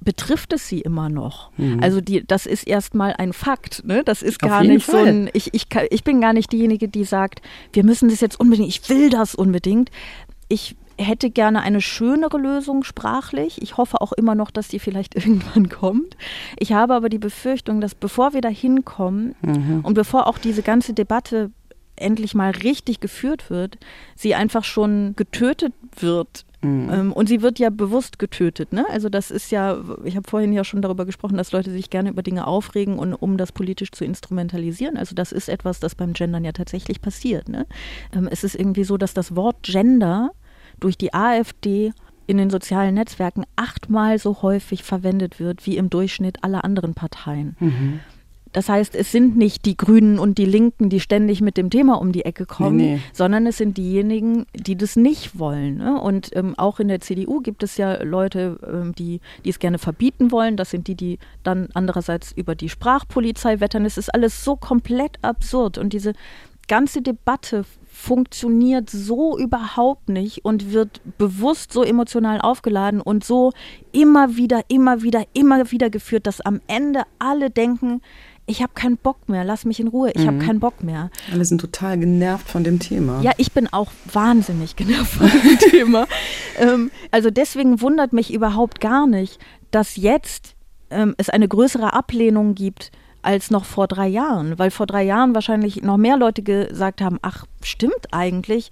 [0.00, 1.50] betrifft es sie immer noch.
[1.56, 1.82] Mhm.
[1.82, 3.82] Also die, das ist erstmal ein Fakt.
[3.86, 4.04] Ne?
[4.04, 5.04] Das ist gar nicht Fall.
[5.04, 7.40] so ein, ich, ich, ich bin gar nicht diejenige, die sagt,
[7.72, 9.90] wir müssen das jetzt unbedingt, ich will das unbedingt.
[10.48, 13.62] Ich hätte gerne eine schönere Lösung sprachlich.
[13.62, 16.16] Ich hoffe auch immer noch, dass die vielleicht irgendwann kommt.
[16.58, 19.80] Ich habe aber die Befürchtung, dass bevor wir da hinkommen mhm.
[19.82, 21.50] und bevor auch diese ganze Debatte
[21.96, 23.78] endlich mal richtig geführt wird,
[24.14, 26.44] sie einfach schon getötet wird.
[26.62, 26.90] Mhm.
[26.90, 28.72] Ähm, und sie wird ja bewusst getötet.
[28.72, 28.84] Ne?
[28.90, 32.10] Also das ist ja, ich habe vorhin ja schon darüber gesprochen, dass Leute sich gerne
[32.10, 34.96] über Dinge aufregen und um das politisch zu instrumentalisieren.
[34.96, 37.48] Also das ist etwas, das beim Gendern ja tatsächlich passiert.
[37.48, 37.66] Ne?
[38.14, 40.30] Ähm, es ist irgendwie so, dass das Wort Gender
[40.80, 41.92] durch die AfD
[42.26, 47.56] in den sozialen Netzwerken achtmal so häufig verwendet wird wie im Durchschnitt aller anderen Parteien.
[47.60, 48.00] Mhm.
[48.56, 52.00] Das heißt, es sind nicht die Grünen und die Linken, die ständig mit dem Thema
[52.00, 53.00] um die Ecke kommen, Nee, nee.
[53.12, 55.76] sondern es sind diejenigen, die das nicht wollen.
[55.76, 56.00] Ne?
[56.00, 59.76] Und ähm, auch in der CDU gibt es ja Leute, ähm, die, die es gerne
[59.78, 60.56] verbieten wollen.
[60.56, 63.84] Das sind die, die dann andererseits über die Sprachpolizei wettern.
[63.84, 65.76] Es ist alles so komplett absurd.
[65.76, 66.14] Und diese
[66.66, 73.52] ganze Debatte funktioniert so überhaupt nicht und wird bewusst so emotional aufgeladen und so
[73.90, 78.02] immer wieder, immer wieder, immer wieder geführt, dass am Ende alle denken,
[78.44, 81.10] ich habe keinen Bock mehr, lass mich in Ruhe, ich habe keinen Bock mehr.
[81.32, 83.22] Alle sind total genervt von dem Thema.
[83.22, 86.06] Ja, ich bin auch wahnsinnig genervt von dem Thema.
[86.58, 89.40] Ähm, also deswegen wundert mich überhaupt gar nicht,
[89.72, 90.54] dass jetzt
[90.90, 92.92] ähm, es eine größere Ablehnung gibt
[93.26, 97.18] als noch vor drei Jahren, weil vor drei Jahren wahrscheinlich noch mehr Leute gesagt haben,
[97.22, 98.70] ach, stimmt eigentlich.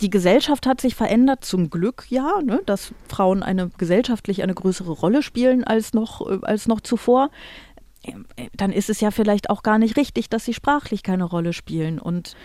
[0.00, 4.90] Die Gesellschaft hat sich verändert, zum Glück ja, ne, dass Frauen eine gesellschaftlich eine größere
[4.90, 7.30] Rolle spielen als noch, äh, als noch zuvor.
[8.02, 11.24] Ähm, äh, Dann ist es ja vielleicht auch gar nicht richtig, dass sie sprachlich keine
[11.24, 11.98] Rolle spielen.
[11.98, 12.36] Und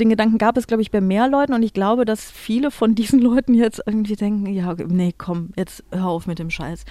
[0.00, 2.94] den Gedanken gab es, glaube ich, bei mehr Leuten und ich glaube, dass viele von
[2.94, 6.84] diesen Leuten jetzt irgendwie denken, ja, nee, komm, jetzt hör auf mit dem Scheiß.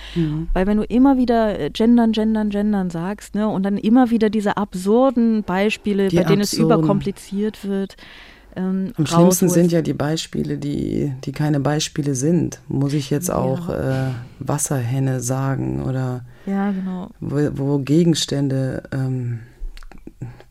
[0.53, 4.29] Weil wenn du immer wieder äh, gendern, gendern, gendern sagst, ne, und dann immer wieder
[4.29, 6.77] diese absurden Beispiele, Die bei denen es absurden.
[6.77, 7.95] überkompliziert wird,
[8.55, 12.59] ähm, Am schlimmsten sind ja die Beispiele, die, die keine Beispiele sind.
[12.67, 13.35] Muss ich jetzt Ja.
[13.35, 17.09] auch äh, Wasserhenne sagen oder Ja, genau.
[17.19, 19.39] wo, wo Gegenstände ähm,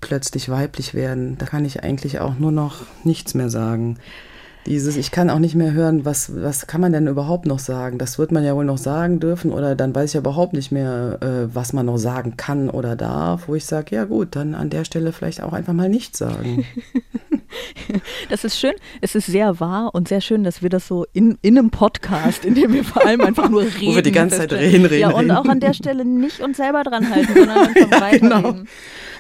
[0.01, 1.39] plötzlich weiblich werden.
[1.39, 3.99] Da kann ich eigentlich auch nur noch nichts mehr sagen.
[4.67, 7.99] Dieses, ich kann auch nicht mehr hören, was, was kann man denn überhaupt noch sagen?
[7.99, 10.71] Das wird man ja wohl noch sagen dürfen oder dann weiß ich ja überhaupt nicht
[10.71, 14.55] mehr, äh, was man noch sagen kann oder darf, wo ich sage, ja gut, dann
[14.55, 16.65] an der Stelle vielleicht auch einfach mal nichts sagen.
[18.31, 18.73] Das ist schön.
[19.03, 22.47] Es ist sehr wahr und sehr schön, dass wir das so in, in einem Podcast,
[22.47, 23.95] in dem wir vor allem einfach nur reden.
[23.95, 25.31] wir die ganze Zeit reden, reden, Ja, und reden.
[25.33, 28.31] auch an der Stelle nicht uns selber dran halten, sondern einfach weiterreden.
[28.31, 28.55] genau.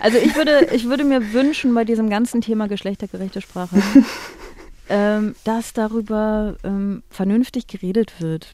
[0.00, 3.76] Also ich würde, ich würde mir wünschen bei diesem ganzen Thema geschlechtergerechte Sprache,
[4.92, 8.52] ähm, dass darüber ähm, vernünftig geredet wird,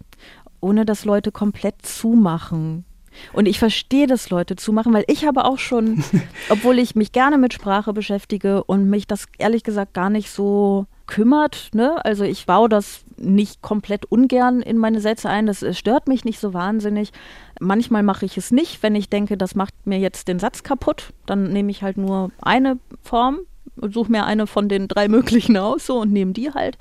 [0.61, 2.85] ohne dass Leute komplett zumachen.
[3.33, 6.05] Und ich verstehe, dass Leute zumachen, weil ich habe auch schon,
[6.48, 10.87] obwohl ich mich gerne mit Sprache beschäftige und mich das ehrlich gesagt gar nicht so
[11.09, 12.05] kümmert, ne?
[12.05, 16.38] Also ich baue das nicht komplett ungern in meine Sätze ein, das stört mich nicht
[16.38, 17.11] so wahnsinnig.
[17.59, 21.14] Manchmal mache ich es nicht, wenn ich denke, das macht mir jetzt den Satz kaputt,
[21.27, 23.40] dann nehme ich halt nur eine Form,
[23.82, 26.78] suche mir eine von den drei möglichen aus so und nehme die halt.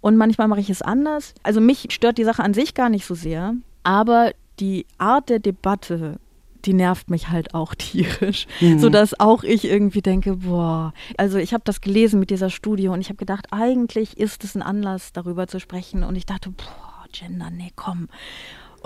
[0.00, 1.34] Und manchmal mache ich es anders.
[1.42, 5.38] Also mich stört die Sache an sich gar nicht so sehr, aber die Art der
[5.38, 6.18] Debatte,
[6.64, 11.64] die nervt mich halt auch tierisch, sodass auch ich irgendwie denke, boah, also ich habe
[11.64, 15.46] das gelesen mit dieser Studie und ich habe gedacht, eigentlich ist es ein Anlass, darüber
[15.46, 18.08] zu sprechen und ich dachte, boah, Gender, nee, komm.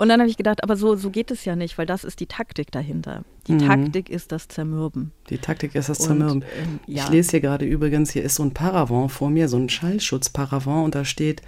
[0.03, 2.19] Und dann habe ich gedacht, aber so, so geht es ja nicht, weil das ist
[2.19, 3.23] die Taktik dahinter.
[3.47, 5.13] Die Taktik ist das Zermürben.
[5.29, 6.43] Die Taktik ist das Und, Zermürben.
[6.61, 7.05] ähm, ja.
[7.05, 10.83] Ich lese hier gerade übrigens, hier ist so ein Paravent vor mir, so ein Schallschutzparavent
[10.83, 11.41] und da steht,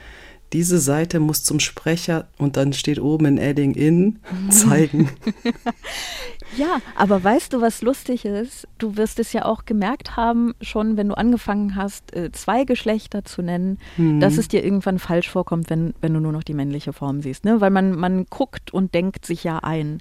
[0.54, 5.10] diese Seite muss zum Sprecher und dann steht oben in Adding in zeigen.
[6.58, 8.68] Ja, aber weißt du, was lustig ist?
[8.78, 13.26] Du wirst es ja auch gemerkt haben, schon wenn du angefangen hast, äh, zwei Geschlechter
[13.26, 13.80] zu nennen,
[14.20, 17.46] dass es dir irgendwann falsch vorkommt, wenn, wenn du nur noch die männliche Form siehst.
[17.46, 17.62] Ne?
[17.62, 20.00] Weil man, man guckt und denkt sich ja ein.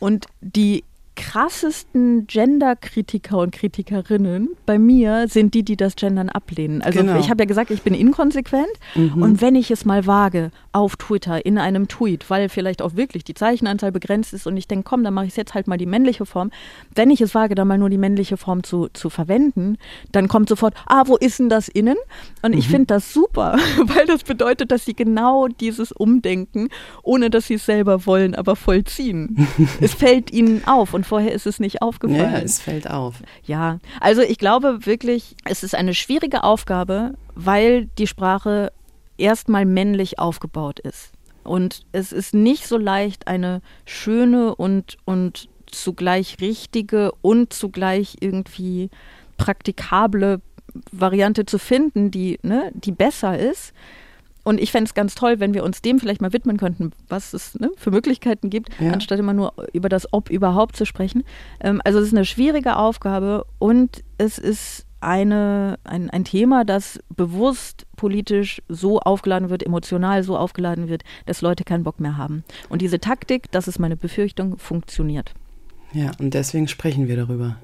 [0.00, 0.84] Und die
[1.18, 6.80] krassesten Gender-Kritiker und Kritikerinnen bei mir sind die, die das Gendern ablehnen.
[6.80, 7.18] Also Genau.
[7.18, 11.44] ich habe ja gesagt, ich bin inkonsequent und wenn ich es mal wage auf Twitter
[11.44, 15.02] in einem Tweet, weil vielleicht auch wirklich die Zeichenanzahl begrenzt ist und ich denke, komm,
[15.02, 16.50] dann mache ich jetzt halt mal die männliche Form.
[16.94, 19.76] Wenn ich es wage, dann mal nur die männliche Form zu, zu verwenden,
[20.12, 21.96] dann kommt sofort, ah, wo ist denn das innen?
[22.42, 26.68] Und ich finde das super, weil das bedeutet, dass sie genau dieses Umdenken,
[27.02, 29.48] ohne dass sie es selber wollen, aber vollziehen.
[29.80, 32.32] es fällt ihnen auf und vorher ist es nicht aufgefallen.
[32.32, 33.16] Ja, es fällt auf.
[33.44, 38.72] Ja, also ich glaube wirklich, es ist eine schwierige Aufgabe, weil die Sprache
[39.16, 41.12] erstmal männlich aufgebaut ist.
[41.42, 48.90] Und es ist nicht so leicht, eine schöne und, und zugleich richtige und zugleich irgendwie
[49.38, 50.40] praktikable
[50.92, 53.72] Variante zu finden, die, ne, die besser ist.
[54.44, 57.32] Und ich fände es ganz toll, wenn wir uns dem vielleicht mal widmen könnten, was
[57.34, 58.92] es ne, für Möglichkeiten gibt, Ja.
[58.92, 61.24] anstatt immer nur über das Ob überhaupt zu sprechen.
[61.60, 66.98] Ähm, also es ist eine schwierige Aufgabe und es ist eine, ein, ein Thema, das
[67.14, 72.42] bewusst politisch so aufgeladen wird, emotional so aufgeladen wird, dass Leute keinen Bock mehr haben.
[72.68, 75.34] Und diese Taktik, das ist meine Befürchtung, funktioniert.
[75.92, 77.56] Ja, und deswegen sprechen wir darüber.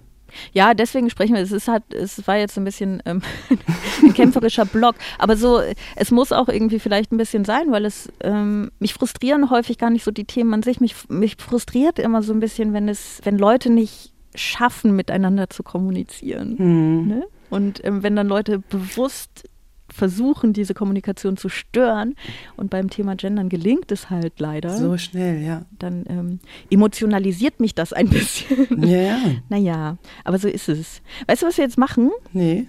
[0.53, 1.43] Ja, deswegen sprechen wir.
[1.43, 3.22] Es ist halt, es war jetzt ein bisschen ähm,
[4.03, 5.61] ein kämpferischer Block, aber so,
[5.97, 9.91] es muss auch irgendwie vielleicht ein bisschen sein, weil es ähm, mich frustrieren häufig gar
[9.91, 10.80] nicht so die Themen an sich.
[10.80, 15.62] Mich, mich frustriert immer so ein bisschen, wenn es, wenn Leute nicht schaffen, miteinander zu
[15.62, 16.57] kommunizieren.
[16.59, 17.09] Mhm.
[17.09, 17.26] Ne?
[17.51, 19.49] Und ähm, wenn dann Leute bewusst
[19.95, 22.16] versuchen, diese Kommunikation zu stören
[22.57, 25.62] und beim Thema Gendern gelingt es halt leider, So schnell, ja.
[25.78, 28.82] dann ähm, emotionalisiert mich das ein bisschen.
[28.82, 29.18] Ja, ja.
[29.49, 31.01] Naja, aber so ist es.
[31.26, 32.11] Weißt du, was wir jetzt machen?
[32.32, 32.66] Nee.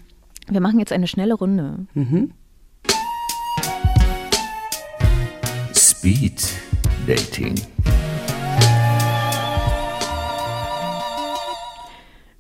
[0.47, 1.87] Wir machen jetzt eine schnelle Runde.
[1.95, 2.31] Mhm.
[5.73, 6.53] Speed
[7.07, 7.55] Dating.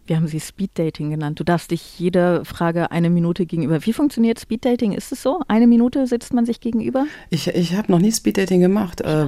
[0.07, 1.39] Wir haben sie Speed Dating genannt.
[1.39, 3.83] Du darfst dich jeder Frage eine Minute gegenüber.
[3.85, 4.91] Wie funktioniert Speed Dating?
[4.91, 5.41] Ist es so?
[5.47, 7.07] Eine Minute sitzt man sich gegenüber?
[7.31, 9.01] Ich, ich habe noch nie Speeddating gemacht.
[9.01, 9.27] Äh,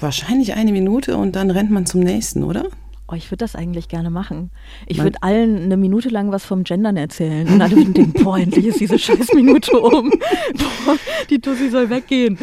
[0.00, 2.68] wahrscheinlich eine Minute und dann rennt man zum nächsten, oder?
[3.08, 4.50] Oh, ich würde das eigentlich gerne machen.
[4.86, 7.46] Ich würde allen eine Minute lang was vom Gendern erzählen.
[7.46, 10.10] Und alle würden denken, boah, endlich ist diese scheiß Minute um.
[10.54, 10.96] Boah,
[11.30, 12.36] die Tussi soll weggehen.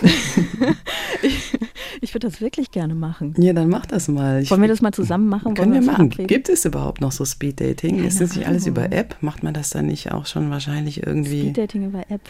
[1.22, 1.52] ich
[2.00, 3.34] ich würde das wirklich gerne machen.
[3.38, 4.42] Ja, dann mach das mal.
[4.42, 5.54] Ich, Wollen wir das mal zusammen machen?
[5.54, 5.96] können wir uns machen.
[6.10, 6.26] verabreden?
[6.28, 8.04] Gibt es überhaupt noch so Speeddating?
[8.04, 9.16] Ist das nicht alles über App?
[9.20, 11.40] Macht man das dann nicht auch schon wahrscheinlich irgendwie?
[11.40, 12.22] Speeddating über App.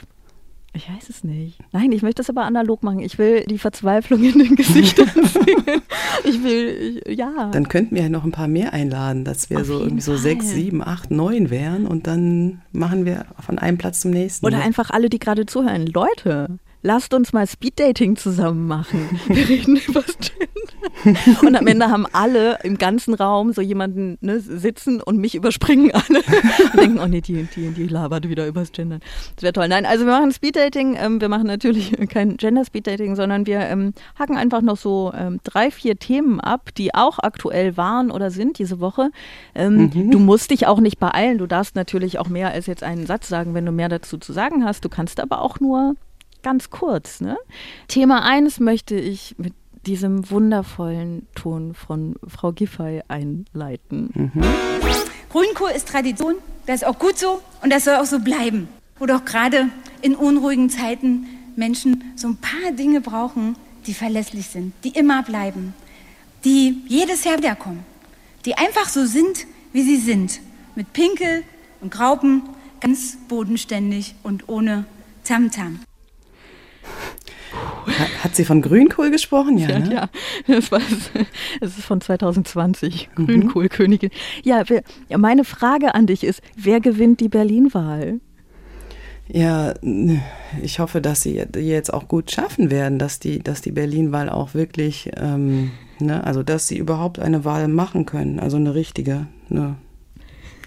[0.76, 1.58] Ich weiß es nicht.
[1.72, 3.00] Nein, ich möchte das aber analog machen.
[3.00, 5.82] Ich will die Verzweiflung in den Gesichtern sehen.
[6.24, 7.50] Ich will, ich, ja.
[7.50, 10.12] Dann könnten wir ja noch ein paar mehr einladen, dass wir Auf so irgendwie so
[10.12, 10.20] Fall.
[10.20, 14.44] sechs, sieben, acht, neun wären und dann machen wir von einem Platz zum nächsten.
[14.44, 15.86] Oder einfach alle, die gerade zuhören.
[15.86, 19.18] Leute, lasst uns mal Speeddating zusammen machen.
[19.28, 20.46] Wir reden über Gender.
[21.42, 25.90] Und am Ende haben alle im ganzen Raum so jemanden ne, sitzen und mich überspringen
[25.92, 26.18] alle
[26.72, 29.00] und denken, oh nee, die, die, die labert wieder übers Gendern.
[29.34, 29.68] Das wäre toll.
[29.68, 30.96] Nein, also wir machen Speeddating.
[30.98, 35.70] Ähm, wir machen natürlich kein Gender-Speeddating, sondern wir ähm, hacken einfach noch so ähm, drei,
[35.70, 39.10] vier Themen ab, die auch aktuell waren oder sind diese Woche.
[39.54, 41.38] Ähm, Du musst dich auch nicht beeilen.
[41.38, 44.32] Du darfst natürlich auch mehr als jetzt einen Satz sagen, wenn du mehr dazu zu
[44.32, 44.84] sagen hast.
[44.84, 45.94] Du kannst aber auch nur
[46.42, 47.20] ganz kurz.
[47.20, 47.36] Ne?
[47.88, 49.52] Thema 1 möchte ich mit
[49.86, 54.32] diesem wundervollen Ton von Frau Giffey einleiten.
[55.30, 56.34] Grünkohl ist Tradition,
[56.66, 58.68] das ist auch gut so und das soll auch so bleiben.
[58.98, 59.68] Wo doch gerade
[60.02, 63.56] in unruhigen Zeiten Menschen so ein paar Dinge brauchen,
[63.86, 65.74] die verlässlich sind, die immer bleiben,
[66.44, 67.84] die jedes Jahr wiederkommen,
[68.44, 70.40] die einfach so sind, wie sie sind,
[70.74, 71.42] mit Pinkel
[71.80, 72.42] und Graupen,
[72.80, 74.84] ganz bodenständig und ohne
[75.24, 75.80] Tamtam.
[75.80, 75.85] Ha-
[78.22, 79.58] Hat sie von Grünkohl gesprochen?
[79.58, 79.94] Ja, Ja, ne?
[79.94, 80.08] ja,
[80.46, 80.80] das, war,
[81.60, 84.10] das ist von 2020, Grünkohlkönigin.
[84.42, 84.82] Ja, wer,
[85.16, 88.20] meine Frage an dich ist, wer gewinnt die Berlin-Wahl?
[89.28, 89.74] Ja,
[90.62, 94.54] ich hoffe, dass sie jetzt auch gut schaffen werden, dass die, dass die Berlin-Wahl auch
[94.54, 99.76] wirklich, ähm, ne, also dass sie überhaupt eine Wahl machen können, also eine richtige, eine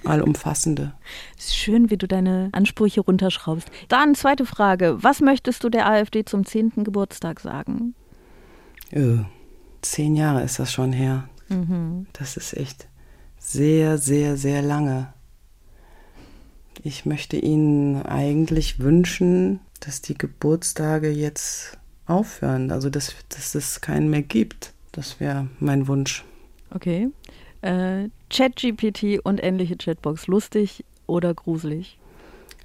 [0.06, 0.93] allumfassende.
[1.38, 3.70] Ist schön, wie du deine Ansprüche runterschraubst.
[3.88, 4.97] Dann zweite Frage.
[5.02, 6.84] Was möchtest du der AfD zum 10.
[6.84, 7.95] Geburtstag sagen?
[8.91, 9.18] Äh,
[9.82, 11.30] zehn Jahre ist das schon her.
[12.14, 12.88] Das ist echt
[13.39, 15.14] sehr, sehr, sehr lange.
[16.84, 24.10] Ich möchte Ihnen eigentlich wünschen, dass die Geburtstage jetzt aufhören, also dass, dass es keinen
[24.10, 24.74] mehr gibt.
[24.91, 26.24] Das wäre mein Wunsch.
[26.72, 27.10] Okay.
[27.62, 30.27] Äh, ChatGPT und ähnliche Chatbox.
[30.27, 31.97] Lustig oder gruselig?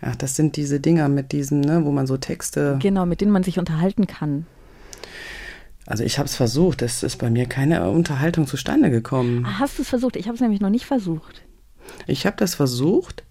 [0.00, 2.78] Ach, das sind diese Dinger mit diesen, ne, wo man so Texte.
[2.82, 4.46] Genau, mit denen man sich unterhalten kann.
[5.86, 9.44] Also ich habe es versucht, es ist bei mir keine Unterhaltung zustande gekommen.
[9.46, 10.16] Ah, Hast du es versucht?
[10.16, 11.42] Ich habe es nämlich noch nicht versucht.
[12.06, 13.24] Ich habe das versucht.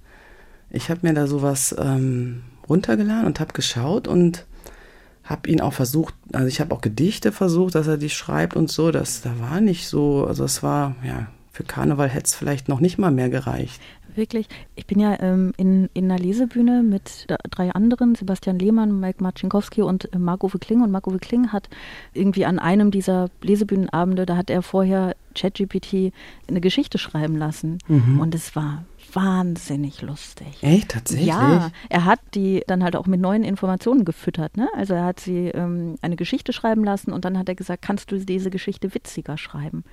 [0.69, 4.45] Ich habe mir da sowas ähm, runtergeladen und habe geschaut und
[5.23, 8.69] habe ihn auch versucht, also ich habe auch Gedichte versucht, dass er die schreibt und
[8.69, 8.91] so.
[8.91, 12.79] Das da war nicht so, also es war, ja, für Karneval hätte es vielleicht noch
[12.79, 13.79] nicht mal mehr gereicht.
[14.15, 14.47] Wirklich.
[14.75, 19.83] Ich bin ja ähm, in, in einer Lesebühne mit drei anderen, Sebastian Lehmann, Mike Marcinkowski
[19.83, 20.81] und äh, Marco Kling.
[20.81, 21.69] Und Marco Kling hat
[22.13, 26.11] irgendwie an einem dieser Lesebühnenabende, da hat er vorher ChatGPT
[26.47, 27.77] eine Geschichte schreiben lassen.
[28.19, 28.83] Und es war
[29.13, 30.47] wahnsinnig lustig.
[30.61, 31.27] Echt, tatsächlich?
[31.27, 34.57] Ja, er hat die dann halt auch mit neuen Informationen gefüttert.
[34.57, 34.69] Ne?
[34.75, 38.11] Also er hat sie ähm, eine Geschichte schreiben lassen und dann hat er gesagt, kannst
[38.11, 39.83] du diese Geschichte witziger schreiben?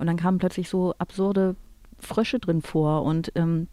[0.00, 1.56] Und dann kamen plötzlich so absurde
[1.98, 3.68] Frösche drin vor und ähm,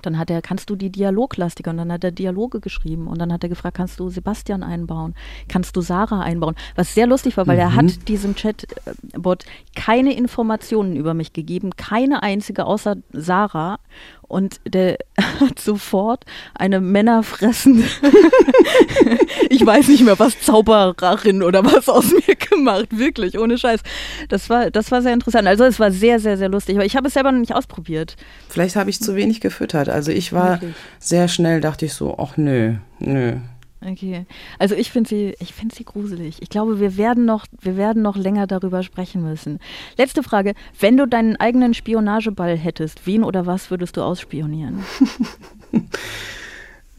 [0.00, 1.70] dann hat er, kannst du die Dialoglastiker?
[1.70, 5.14] Und dann hat er Dialoge geschrieben und dann hat er gefragt, kannst du Sebastian einbauen?
[5.48, 6.54] Kannst du Sarah einbauen?
[6.76, 9.44] Was sehr lustig war, weil er hat diesem Chatbot
[9.74, 13.78] keine Informationen über mich gegeben, keine einzige außer Sarah.
[14.22, 14.96] und der
[15.40, 17.84] hat sofort eine männerfressende,
[19.62, 23.80] ich weiß nicht mehr was, Zaubererin oder was aus mir gemacht, wirklich, ohne Scheiß.
[24.28, 25.46] Das war, das war sehr interessant.
[25.46, 28.16] Also es war sehr, sehr, sehr lustig, aber ich habe es selber noch nicht ausprobiert.
[28.48, 29.88] Vielleicht habe ich zu wenig gefüttert.
[29.88, 30.74] Also ich war Wirklich?
[30.98, 33.36] sehr schnell, dachte ich so, ach nö, nö.
[33.84, 34.26] Okay.
[34.58, 36.36] Also ich finde sie, ich finde sie gruselig.
[36.40, 39.58] Ich glaube, wir werden noch, wir werden noch länger darüber sprechen müssen.
[39.96, 44.84] Letzte Frage: Wenn du deinen eigenen Spionageball hättest, wen oder was würdest du ausspionieren?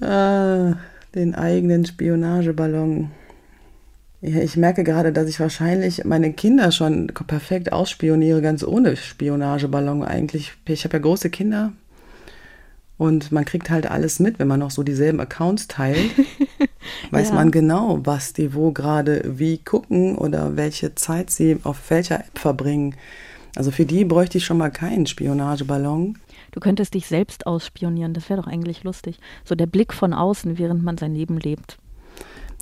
[0.01, 0.73] Ah,
[1.15, 3.11] den eigenen Spionageballon.
[4.21, 10.03] Ja, ich merke gerade, dass ich wahrscheinlich meine Kinder schon perfekt ausspioniere, ganz ohne Spionageballon
[10.03, 10.53] eigentlich.
[10.65, 11.73] Ich habe ja große Kinder
[12.97, 16.11] und man kriegt halt alles mit, wenn man noch so dieselben Accounts teilt.
[17.11, 17.35] Weiß Ja.
[17.35, 22.39] man genau, was die wo gerade wie gucken oder welche Zeit sie auf welcher App
[22.39, 22.95] verbringen.
[23.55, 26.17] Also für die bräuchte ich schon mal keinen Spionageballon.
[26.53, 29.19] Du könntest dich selbst ausspionieren, das wäre doch eigentlich lustig.
[29.43, 31.77] So der Blick von außen, während man sein Leben lebt.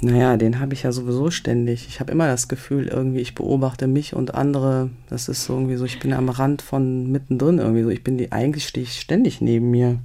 [0.03, 1.87] Naja, den habe ich ja sowieso ständig.
[1.87, 4.89] Ich habe immer das Gefühl, irgendwie, ich beobachte mich und andere.
[5.09, 7.89] Das ist so irgendwie so, ich bin am Rand von mittendrin irgendwie so.
[7.89, 9.99] Ich bin die, eigentlich stehe ich ständig neben mir.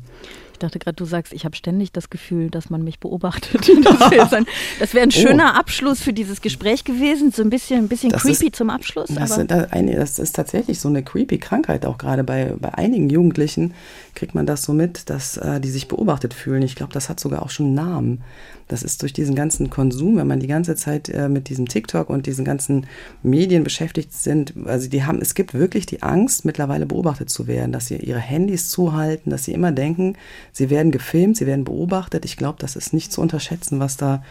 [0.56, 3.70] Ich dachte gerade, du sagst, ich habe ständig das Gefühl, dass man mich beobachtet.
[3.86, 4.46] Das wäre ein,
[4.80, 7.30] wär ein schöner Abschluss für dieses Gespräch gewesen.
[7.30, 9.10] So ein bisschen, ein bisschen Das creepy ist- zum Abschluss.
[9.14, 13.74] Das, das ist tatsächlich so eine creepy Krankheit, auch gerade bei, bei einigen Jugendlichen
[14.14, 16.62] kriegt man das so mit, dass äh, die sich beobachtet fühlen.
[16.62, 18.22] Ich glaube, das hat sogar auch schon einen Namen.
[18.68, 22.10] Das ist durch diesen ganzen Konsum, wenn man die ganze Zeit äh, mit diesem TikTok
[22.10, 22.86] und diesen ganzen
[23.22, 24.54] Medien beschäftigt sind.
[24.66, 28.18] Also die haben, es gibt wirklich die Angst, mittlerweile beobachtet zu werden, dass sie ihre
[28.18, 30.16] Handys zuhalten, dass sie immer denken,
[30.52, 32.24] sie werden gefilmt, sie werden beobachtet.
[32.24, 34.22] Ich glaube, das ist nicht zu unterschätzen, was da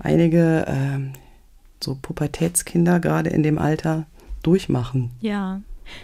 [0.00, 1.12] einige ähm,
[1.82, 4.06] so Pubertätskinder gerade in dem Alter
[4.42, 5.10] durchmachen.
[5.20, 5.60] Ja.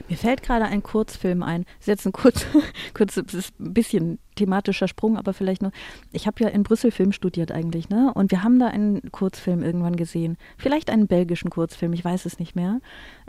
[0.09, 1.65] Mir fällt gerade ein Kurzfilm ein.
[1.65, 2.47] Das ist jetzt ein kurz,
[2.95, 3.27] kurz ein
[3.59, 5.73] bisschen thematischer Sprung, aber vielleicht nur.
[6.13, 8.13] Ich habe ja in Brüssel Film studiert eigentlich, ne?
[8.15, 10.37] Und wir haben da einen Kurzfilm irgendwann gesehen.
[10.59, 12.81] Vielleicht einen belgischen Kurzfilm, ich weiß es nicht mehr.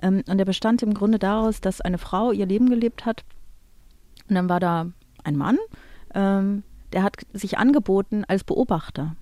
[0.01, 3.24] Ähm, und der bestand im Grunde daraus, dass eine Frau ihr Leben gelebt hat.
[4.30, 4.88] Und dann war da
[5.24, 5.58] ein Mann,
[6.14, 9.16] ähm, der hat sich angeboten als Beobachter.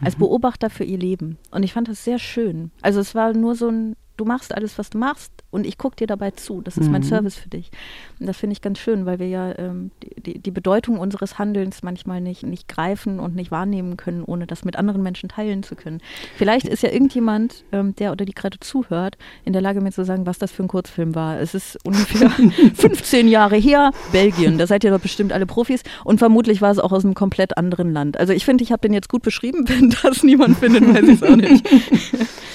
[0.00, 1.38] Als Beobachter für ihr Leben.
[1.52, 2.72] Und ich fand das sehr schön.
[2.80, 5.96] Also es war nur so ein, du machst alles, was du machst und ich gucke
[5.96, 6.62] dir dabei zu.
[6.62, 7.70] Das ist mein Service für dich.
[8.18, 11.38] Und das finde ich ganz schön, weil wir ja ähm, die, die, die Bedeutung unseres
[11.38, 15.62] Handelns manchmal nicht, nicht greifen und nicht wahrnehmen können, ohne das mit anderen Menschen teilen
[15.62, 16.00] zu können.
[16.36, 20.06] Vielleicht ist ja irgendjemand, ähm, der oder die gerade zuhört, in der Lage mir zu
[20.06, 21.38] sagen, was das für ein Kurzfilm war.
[21.38, 22.30] Es ist ungefähr
[22.74, 24.56] 15 Jahre her, Belgien.
[24.56, 25.82] Da seid ihr doch bestimmt alle Profis.
[26.02, 28.18] Und vermutlich war es auch aus einem komplett anderen Land.
[28.18, 29.64] Also ich finde, ich habe den jetzt gut beschrieben.
[29.68, 31.68] Wenn das niemand findet, weiß ich es auch nicht.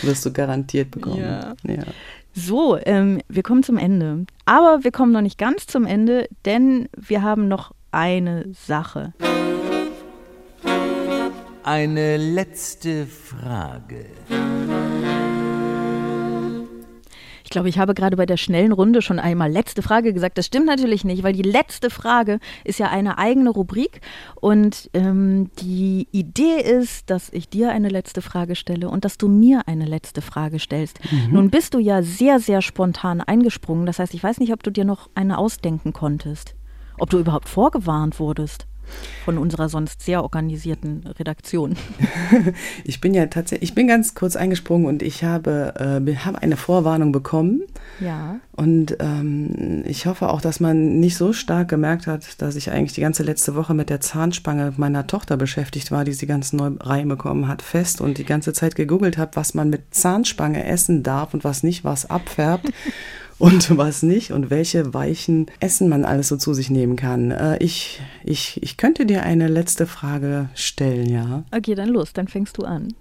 [0.01, 1.21] Wirst du garantiert bekommen.
[1.21, 1.53] Ja.
[1.63, 1.83] ja.
[2.39, 4.27] So, ähm, wir kommen zum Ende.
[4.45, 9.13] Aber wir kommen noch nicht ganz zum Ende, denn wir haben noch eine Sache.
[11.63, 14.05] Eine letzte Frage.
[17.47, 20.37] Ich glaube, ich habe gerade bei der schnellen Runde schon einmal letzte Frage gesagt.
[20.37, 24.01] Das stimmt natürlich nicht, weil die letzte Frage ist ja eine eigene Rubrik.
[24.35, 29.29] Und ähm, die Idee ist, dass ich dir eine letzte Frage stelle und dass du
[29.29, 30.99] mir eine letzte Frage stellst.
[31.31, 33.85] Nun bist du ja sehr, sehr spontan eingesprungen.
[33.85, 36.53] Das heißt, ich weiß nicht, ob du dir noch eine ausdenken konntest.
[36.99, 38.67] Ob du überhaupt vorgewarnt wurdest
[39.25, 41.75] von unserer sonst sehr organisierten Redaktion.
[42.83, 46.41] Ich bin ja tatsächlich, ich bin ganz kurz eingesprungen und ich habe, äh, be- habe
[46.41, 47.61] eine Vorwarnung bekommen.
[47.99, 48.39] Ja.
[48.55, 52.93] Und ähm, ich hoffe auch, dass man nicht so stark gemerkt hat, dass ich eigentlich
[52.93, 56.71] die ganze letzte Woche mit der Zahnspange meiner Tochter beschäftigt war, die sie ganz neu
[56.79, 61.33] reinbekommen hat, fest und die ganze Zeit gegoogelt habe, was man mit Zahnspange essen darf
[61.33, 62.71] und was nicht, was abfärbt.
[63.39, 67.31] Und was nicht und welche weichen Essen man alles so zu sich nehmen kann.
[67.31, 71.43] Äh, ich, ich, ich könnte dir eine letzte Frage stellen, ja.
[71.55, 72.93] Okay, dann los, dann fängst du an.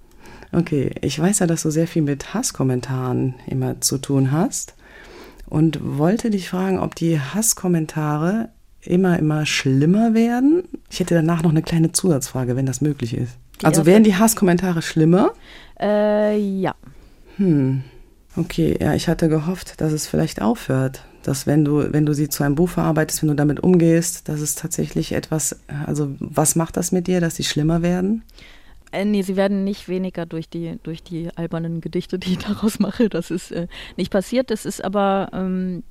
[0.53, 4.75] Okay, ich weiß ja, dass du sehr viel mit Hasskommentaren immer zu tun hast
[5.47, 10.65] und wollte dich fragen, ob die Hasskommentare immer, immer schlimmer werden.
[10.91, 13.37] Ich hätte danach noch eine kleine Zusatzfrage, wenn das möglich ist.
[13.63, 15.33] Also werden die Hasskommentare schlimmer?
[15.81, 16.75] Äh, ja.
[18.37, 21.03] Okay, ja, ich hatte gehofft, dass es vielleicht aufhört.
[21.23, 24.41] Dass wenn du, wenn du sie zu einem Buch verarbeitest, wenn du damit umgehst, dass
[24.41, 28.23] es tatsächlich etwas, also was macht das mit dir, dass sie schlimmer werden?
[28.93, 32.79] Äh, nee, sie werden nicht weniger durch die, durch die albernen Gedichte, die ich daraus
[32.79, 33.09] mache.
[33.09, 33.67] Das ist äh,
[33.97, 34.51] nicht passiert.
[34.51, 35.83] Das ist aber ähm,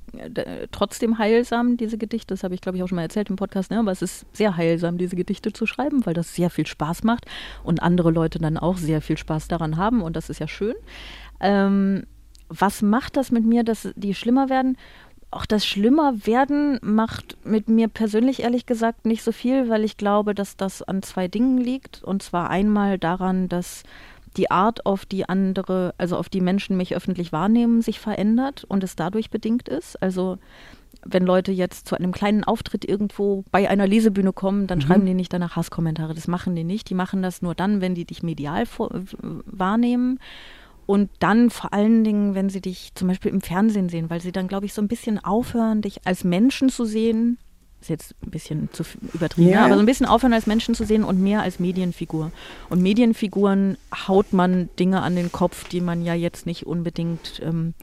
[0.71, 2.33] trotzdem heilsam, diese Gedichte.
[2.33, 3.71] Das habe ich, glaube ich, auch schon mal erzählt im Podcast.
[3.71, 3.79] Ne?
[3.79, 7.25] Aber es ist sehr heilsam, diese Gedichte zu schreiben, weil das sehr viel Spaß macht
[7.63, 10.01] und andere Leute dann auch sehr viel Spaß daran haben.
[10.01, 10.75] Und das ist ja schön.
[11.41, 12.05] Ähm,
[12.49, 14.77] was macht das mit mir, dass die schlimmer werden?
[15.35, 19.97] auch das Schlimmer werden macht mit mir persönlich ehrlich gesagt nicht so viel, weil ich
[19.97, 22.03] glaube, dass das an zwei Dingen liegt.
[22.03, 23.83] Und zwar einmal daran, dass
[24.37, 28.83] die Art, auf die andere, also auf die Menschen mich öffentlich wahrnehmen, sich verändert und
[28.83, 30.01] es dadurch bedingt ist.
[30.01, 30.37] Also
[31.05, 34.83] wenn Leute jetzt zu einem kleinen Auftritt irgendwo bei einer Lesebühne kommen, dann mhm.
[34.83, 36.13] schreiben die nicht danach Hasskommentare.
[36.13, 36.89] Das machen die nicht.
[36.89, 38.89] Die machen das nur dann, wenn die dich medial vor,
[39.21, 40.19] wahrnehmen.
[40.86, 44.31] Und dann vor allen Dingen, wenn sie dich zum Beispiel im Fernsehen sehen, weil sie
[44.31, 47.38] dann, glaube ich, so ein bisschen aufhören, dich als Menschen zu sehen,
[47.86, 48.83] ist jetzt ein bisschen zu
[49.13, 49.65] übertrieben, ja.
[49.65, 52.31] aber so ein bisschen aufhören als Menschen zu sehen und mehr als Medienfigur.
[52.69, 53.77] Und Medienfiguren
[54.07, 57.73] haut man Dinge an den Kopf, die man ja jetzt nicht unbedingt ähm,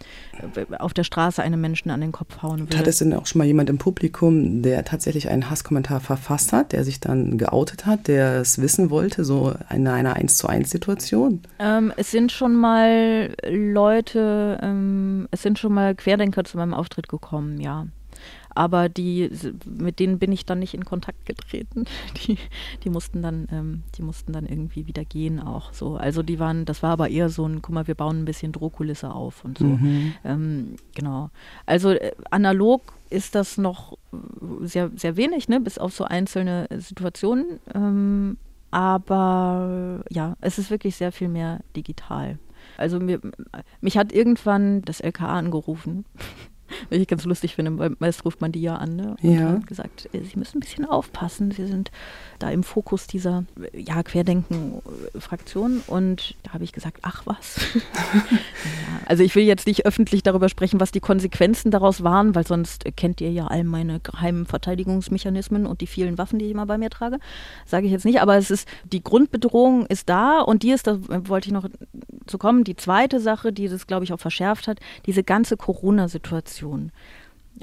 [0.79, 2.79] auf der Straße einem Menschen an den Kopf hauen würde.
[2.79, 6.73] Hat es denn auch schon mal jemand im Publikum, der tatsächlich einen Hasskommentar verfasst hat,
[6.73, 10.69] der sich dann geoutet hat, der es wissen wollte, so in einer 1 zu 1
[10.69, 11.43] Situation?
[11.61, 17.09] Ähm, es sind schon mal Leute, ähm, es sind schon mal Querdenker zu meinem Auftritt
[17.09, 17.87] gekommen, ja
[18.55, 19.31] aber die,
[19.67, 21.85] mit denen bin ich dann nicht in Kontakt getreten.
[22.27, 22.39] Die,
[22.85, 25.97] die mussten dann, ähm, die mussten dann irgendwie wieder gehen auch so.
[25.97, 28.53] Also die waren, das war aber eher so ein, guck mal, wir bauen ein bisschen
[28.53, 29.65] Drohkulisse auf und so.
[29.65, 30.15] Mhm.
[30.25, 31.31] Ähm, genau.
[31.67, 33.99] Also äh, analog ist das noch
[34.61, 37.61] sehr, sehr wenig, ne, bis auf so einzelne Situationen.
[37.75, 38.37] Ähm,
[38.71, 42.39] aber ja, es ist wirklich sehr viel mehr digital.
[42.77, 43.21] Also mir,
[43.81, 46.05] mich hat irgendwann das LKA angerufen
[46.91, 49.17] was ich ganz lustig finde, weil meist ruft man die ja an ne?
[49.23, 49.49] und ja.
[49.51, 51.91] hat gesagt, äh, sie müssen ein bisschen aufpassen, sie sind
[52.39, 57.61] da im Fokus dieser ja, Querdenken-Fraktion und da habe ich gesagt, ach was.
[57.75, 57.81] ja,
[59.07, 62.85] also ich will jetzt nicht öffentlich darüber sprechen, was die Konsequenzen daraus waren, weil sonst
[62.97, 66.79] kennt ihr ja all meine geheimen Verteidigungsmechanismen und die vielen Waffen, die ich immer bei
[66.79, 67.19] mir trage.
[67.67, 70.99] Sage ich jetzt nicht, aber es ist, die Grundbedrohung ist da und die ist, da
[71.09, 71.69] wollte ich noch
[72.27, 76.62] zu kommen, die zweite Sache, die das, glaube ich, auch verschärft hat, diese ganze Corona-Situation.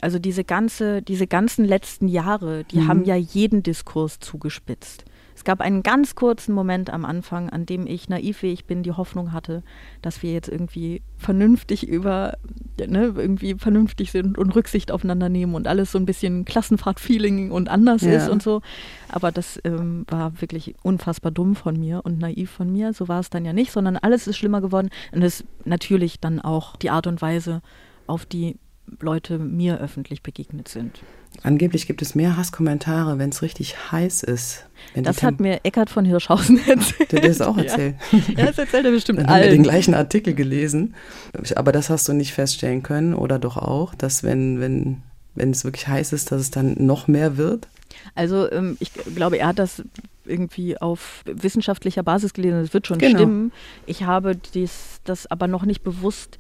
[0.02, 2.88] Also diese ganze, diese ganzen letzten Jahre, die mhm.
[2.88, 5.06] haben ja jeden Diskurs zugespitzt.
[5.40, 8.84] Es gab einen ganz kurzen Moment am Anfang, an dem ich naiv wie ich bin,
[8.84, 9.64] die Hoffnung hatte,
[10.02, 12.38] dass wir jetzt irgendwie vernünftig über,
[12.78, 17.70] ne, irgendwie vernünftig sind und Rücksicht aufeinander nehmen und alles so ein bisschen Klassenfahrt-Feeling und
[17.70, 18.18] anders ja.
[18.18, 18.62] ist und so.
[19.08, 22.92] Aber das ähm, war wirklich unfassbar dumm von mir und naiv von mir.
[22.92, 24.90] So war es dann ja nicht, sondern alles ist schlimmer geworden.
[25.14, 27.62] Und es natürlich dann auch die Art und Weise,
[28.08, 28.58] auf die
[29.00, 31.02] Leute mir öffentlich begegnet sind.
[31.44, 34.66] Angeblich gibt es mehr Hasskommentare, wenn es richtig heiß ist.
[34.96, 37.12] das hat mir Eckhard von Hirschhausen erzählt.
[37.12, 37.96] Der hat das auch erzählt.
[38.36, 39.44] Ja, das erzählt er bestimmt Dann allen.
[39.44, 40.96] haben wir den gleichen Artikel gelesen.
[41.56, 45.02] Aber das hast du nicht feststellen können oder doch auch, dass wenn, wenn,
[45.36, 47.68] wenn es wirklich heiß ist, dass es dann noch mehr wird?
[48.16, 49.84] Also ähm, ich glaube, er hat das
[50.26, 52.62] irgendwie auf wissenschaftlicher Basis gelesen.
[52.62, 53.18] Das wird schon genau.
[53.18, 53.52] stimmen.
[53.86, 56.38] Ich habe dies, das aber noch nicht bewusst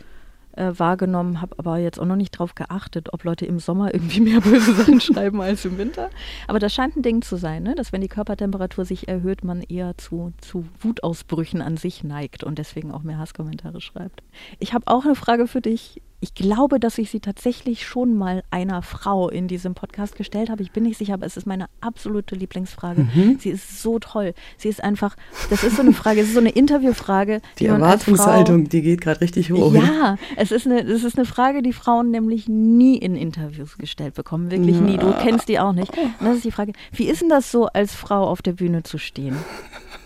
[0.59, 4.19] äh, wahrgenommen, habe aber jetzt auch noch nicht darauf geachtet, ob Leute im Sommer irgendwie
[4.21, 6.09] mehr böse Sachen schreiben als im Winter.
[6.47, 7.75] Aber das scheint ein Ding zu sein, ne?
[7.75, 12.59] dass wenn die Körpertemperatur sich erhöht, man eher zu, zu Wutausbrüchen an sich neigt und
[12.59, 14.21] deswegen auch mehr Hasskommentare schreibt.
[14.59, 18.43] Ich habe auch eine Frage für dich ich glaube, dass ich sie tatsächlich schon mal
[18.51, 20.61] einer Frau in diesem Podcast gestellt habe.
[20.61, 23.07] Ich bin nicht sicher, aber es ist meine absolute Lieblingsfrage.
[23.13, 23.37] Mhm.
[23.39, 24.33] Sie ist so toll.
[24.57, 25.15] Sie ist einfach,
[25.49, 27.41] das ist so eine Frage, es ist so eine Interviewfrage.
[27.57, 29.73] Die, die Erwartungshaltung, Frau, die geht gerade richtig hoch.
[29.73, 34.15] Ja, es ist, eine, es ist eine Frage, die Frauen nämlich nie in Interviews gestellt
[34.15, 34.51] bekommen.
[34.51, 34.81] Wirklich ja.
[34.81, 34.97] nie.
[34.97, 35.97] Du kennst die auch nicht.
[35.97, 38.83] Und das ist die Frage, wie ist denn das so, als Frau auf der Bühne
[38.83, 39.37] zu stehen?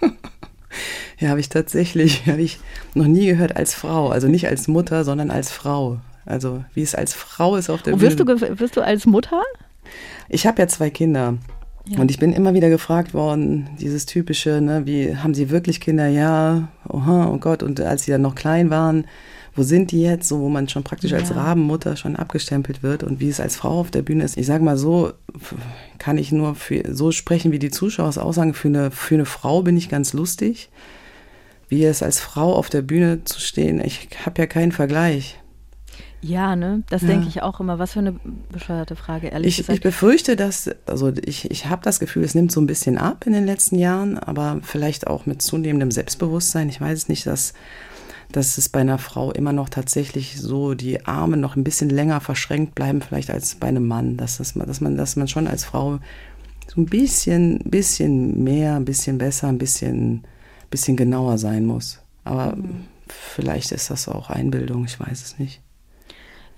[1.19, 2.59] Ja, habe ich tatsächlich, habe ich
[2.93, 4.09] noch nie gehört als Frau.
[4.09, 5.99] Also nicht als Mutter, sondern als Frau.
[6.25, 8.35] Also wie es als Frau ist auf der oh, wirst Bühne.
[8.35, 9.41] Du, wirst du als Mutter?
[10.29, 11.37] Ich habe ja zwei Kinder.
[11.85, 11.99] Ja.
[11.99, 16.07] Und ich bin immer wieder gefragt worden, dieses typische, ne, wie haben sie wirklich Kinder?
[16.07, 17.61] Ja, oha, oh Gott.
[17.61, 19.05] Und als sie dann noch klein waren,
[19.55, 20.27] wo sind die jetzt?
[20.27, 21.17] So, wo man schon praktisch ja.
[21.17, 24.37] als Rabenmutter schon abgestempelt wird und wie es als Frau auf der Bühne ist.
[24.37, 25.13] Ich sage mal so,
[25.99, 28.53] kann ich nur für, so sprechen, wie die Zuschauer es aussagen.
[28.53, 30.69] Für eine, für eine Frau bin ich ganz lustig.
[31.69, 35.39] Wie es als Frau auf der Bühne zu stehen, ich habe ja keinen Vergleich.
[36.23, 36.83] Ja, ne?
[36.89, 37.09] Das ja.
[37.09, 37.79] denke ich auch immer.
[37.79, 38.15] Was für eine
[38.49, 39.77] bescheuerte Frage, ehrlich ich, gesagt.
[39.77, 43.27] Ich befürchte, dass, also ich, ich habe das Gefühl, es nimmt so ein bisschen ab
[43.27, 46.69] in den letzten Jahren, aber vielleicht auch mit zunehmendem Selbstbewusstsein.
[46.69, 47.53] Ich weiß es nicht, dass,
[48.33, 52.19] dass es bei einer Frau immer noch tatsächlich so die Arme noch ein bisschen länger
[52.19, 54.17] verschränkt bleiben, vielleicht als bei einem Mann.
[54.17, 55.99] Dass, das, dass, man, dass man schon als Frau
[56.67, 60.23] so ein bisschen, bisschen mehr, ein bisschen besser, ein bisschen,
[60.69, 61.99] bisschen genauer sein muss.
[62.23, 62.85] Aber mhm.
[63.07, 65.61] vielleicht ist das auch Einbildung, ich weiß es nicht.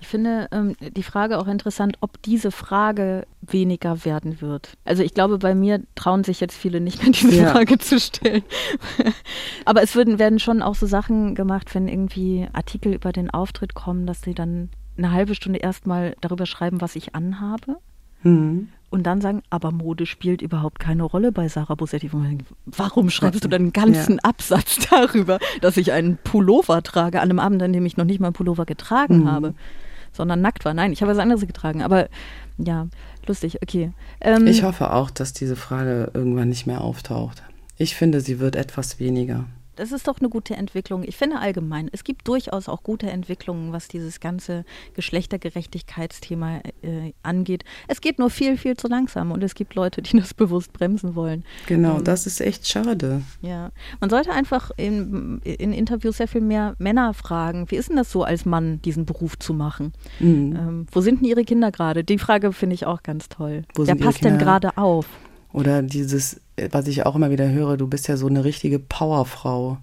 [0.00, 4.76] Ich finde ähm, die Frage auch interessant, ob diese Frage weniger werden wird.
[4.84, 7.50] Also ich glaube, bei mir trauen sich jetzt viele nicht mehr, diese ja.
[7.50, 8.42] Frage zu stellen.
[9.64, 13.74] Aber es würden, werden schon auch so Sachen gemacht, wenn irgendwie Artikel über den Auftritt
[13.74, 14.68] kommen, dass sie dann
[14.98, 17.76] eine halbe Stunde erstmal darüber schreiben, was ich anhabe.
[18.22, 18.68] Mhm.
[18.88, 22.10] Und dann sagen, aber Mode spielt überhaupt keine Rolle bei Sarah Bosetti.
[22.64, 24.20] Warum schreibst du dann einen ganzen ja.
[24.22, 28.20] Absatz darüber, dass ich einen Pullover trage an einem Abend, an dem ich noch nicht
[28.20, 29.30] mal einen Pullover getragen mhm.
[29.30, 29.54] habe,
[30.16, 30.74] sondern nackt war?
[30.74, 31.82] Nein, ich habe was anderes getragen.
[31.82, 32.08] Aber
[32.58, 32.88] ja,
[33.26, 33.92] lustig, okay.
[34.20, 37.42] Ähm, ich hoffe auch, dass diese Frage irgendwann nicht mehr auftaucht.
[37.76, 39.44] Ich finde, sie wird etwas weniger.
[39.76, 41.04] Das ist doch eine gute Entwicklung.
[41.04, 44.64] Ich finde allgemein, es gibt durchaus auch gute Entwicklungen, was dieses ganze
[44.94, 47.64] Geschlechtergerechtigkeitsthema äh, angeht.
[47.86, 51.14] Es geht nur viel, viel zu langsam und es gibt Leute, die das bewusst bremsen
[51.14, 51.44] wollen.
[51.66, 53.22] Genau, ähm, das ist echt schade.
[53.42, 53.70] Ja,
[54.00, 58.10] man sollte einfach in, in, Interviews sehr viel mehr Männer fragen, wie ist denn das
[58.10, 59.92] so als Mann, diesen Beruf zu machen?
[60.20, 60.56] Mhm.
[60.56, 62.02] Ähm, wo sind denn ihre Kinder gerade?
[62.02, 63.62] Die Frage finde ich auch ganz toll.
[63.74, 65.06] Wo Wer passt denn gerade auf?
[65.56, 69.78] Oder dieses, was ich auch immer wieder höre, du bist ja so eine richtige Powerfrau.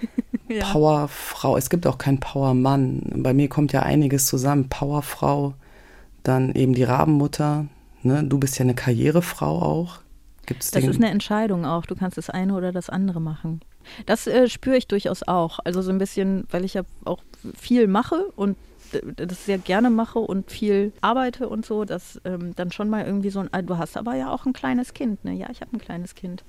[0.48, 0.64] ja.
[0.64, 1.58] Powerfrau.
[1.58, 3.02] Es gibt auch keinen Powermann.
[3.16, 4.70] Bei mir kommt ja einiges zusammen.
[4.70, 5.52] Powerfrau,
[6.22, 7.66] dann eben die Rabenmutter.
[8.02, 8.24] Ne?
[8.24, 9.98] Du bist ja eine Karrierefrau auch.
[10.46, 11.84] Gibt's das ist eine Entscheidung auch.
[11.84, 13.60] Du kannst das eine oder das andere machen.
[14.06, 15.58] Das äh, spüre ich durchaus auch.
[15.62, 17.22] Also so ein bisschen, weil ich ja auch
[17.54, 18.56] viel mache und
[19.16, 23.30] das sehr gerne mache und viel arbeite und so, dass ähm, dann schon mal irgendwie
[23.30, 25.32] so ein, du hast aber ja auch ein kleines Kind, ne?
[25.32, 26.44] Ja, ich habe ein kleines Kind.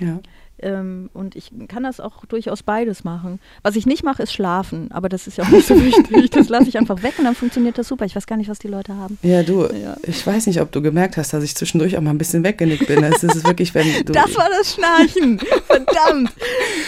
[0.00, 0.20] Ja.
[0.64, 3.38] Ähm, und ich kann das auch durchaus beides machen.
[3.62, 4.90] Was ich nicht mache, ist schlafen.
[4.92, 6.30] Aber das ist ja auch nicht so wichtig.
[6.30, 8.06] Das lasse ich einfach weg und dann funktioniert das super.
[8.06, 9.18] Ich weiß gar nicht, was die Leute haben.
[9.22, 9.96] Ja, du, ja.
[10.02, 12.86] ich weiß nicht, ob du gemerkt hast, dass ich zwischendurch auch mal ein bisschen weggenickt
[12.86, 13.02] bin.
[13.02, 14.12] Das ist wirklich, wenn du.
[14.12, 15.38] Das war das Schnarchen.
[15.66, 16.32] Verdammt.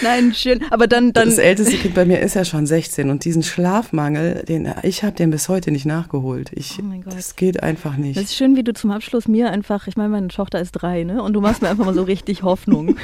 [0.03, 0.65] Nein, schön.
[0.71, 1.29] Aber dann, dann.
[1.29, 5.15] Das älteste Kind bei mir ist ja schon 16 und diesen Schlafmangel, den ich habe
[5.15, 6.51] den bis heute nicht nachgeholt.
[6.55, 7.15] Ich, oh mein Gott.
[7.15, 8.17] Das geht einfach nicht.
[8.17, 11.05] Das ist schön, wie du zum Abschluss mir einfach, ich meine, meine Tochter ist drei,
[11.05, 11.23] ne?
[11.23, 12.97] Und du machst mir einfach mal so richtig Hoffnung.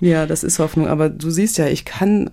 [0.00, 0.88] Ja, das ist Hoffnung.
[0.88, 2.30] Aber du siehst ja, ich kann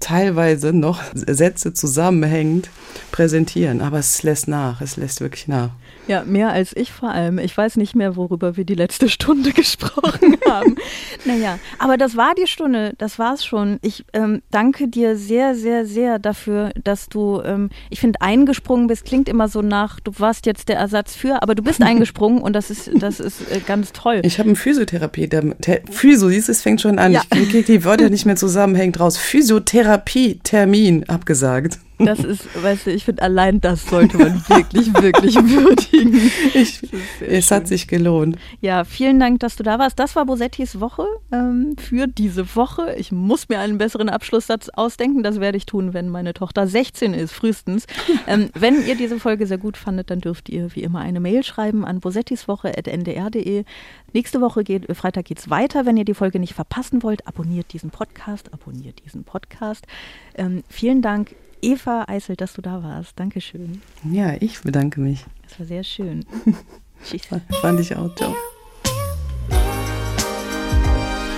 [0.00, 2.70] teilweise noch Sätze zusammenhängend
[3.12, 5.70] präsentieren, aber es lässt nach, es lässt wirklich nach.
[6.06, 7.38] Ja, mehr als ich vor allem.
[7.38, 10.76] Ich weiß nicht mehr, worüber wir die letzte Stunde gesprochen haben.
[11.24, 13.78] naja, aber das war die Stunde, das war's schon.
[13.82, 19.04] Ich ähm, danke dir sehr, sehr, sehr dafür, dass du, ähm, ich finde, eingesprungen bist.
[19.04, 22.54] Klingt immer so nach, du warst jetzt der Ersatz für, aber du bist eingesprungen und
[22.54, 24.20] das ist, das ist äh, ganz toll.
[24.24, 27.12] Ich habe eine Physiotherapie, der, der, Physio, es fängt schon an.
[27.12, 27.22] Ja.
[27.32, 29.16] Ich kriege die Wörter nicht mehr zusammenhängend raus.
[29.16, 31.78] Physiotherapie-Termin abgesagt.
[32.04, 36.30] Das ist, weißt du, ich finde, allein das sollte man wirklich, wirklich würdigen.
[36.54, 36.82] Ich,
[37.20, 37.56] es schön.
[37.56, 38.36] hat sich gelohnt.
[38.60, 39.98] Ja, vielen Dank, dass du da warst.
[39.98, 42.94] Das war Bosettis Woche ähm, für diese Woche.
[42.96, 45.22] Ich muss mir einen besseren Abschlusssatz ausdenken.
[45.22, 47.86] Das werde ich tun, wenn meine Tochter 16 ist, frühestens.
[48.26, 51.44] ähm, wenn ihr diese Folge sehr gut fandet, dann dürft ihr wie immer eine Mail
[51.44, 53.64] schreiben an bosettiswoche.ndr.de.
[54.12, 55.86] Nächste Woche geht, Freitag geht es weiter.
[55.86, 59.86] Wenn ihr die Folge nicht verpassen wollt, abonniert diesen Podcast, abonniert diesen Podcast.
[60.34, 61.34] Ähm, vielen Dank.
[61.62, 63.18] Eva Eisel, dass du da warst.
[63.18, 63.82] Dankeschön.
[64.10, 65.24] Ja, ich bedanke mich.
[65.48, 66.24] Das war sehr schön.
[67.04, 67.28] Tschüss.
[67.60, 68.14] Fand ich auch.
[68.14, 68.34] Ciao.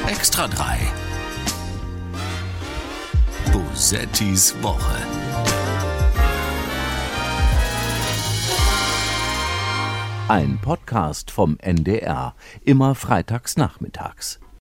[0.09, 0.79] Extra 3.
[3.53, 4.97] Bosettis Woche.
[10.29, 14.41] Ein Podcast vom NDR, immer freitags nachmittags.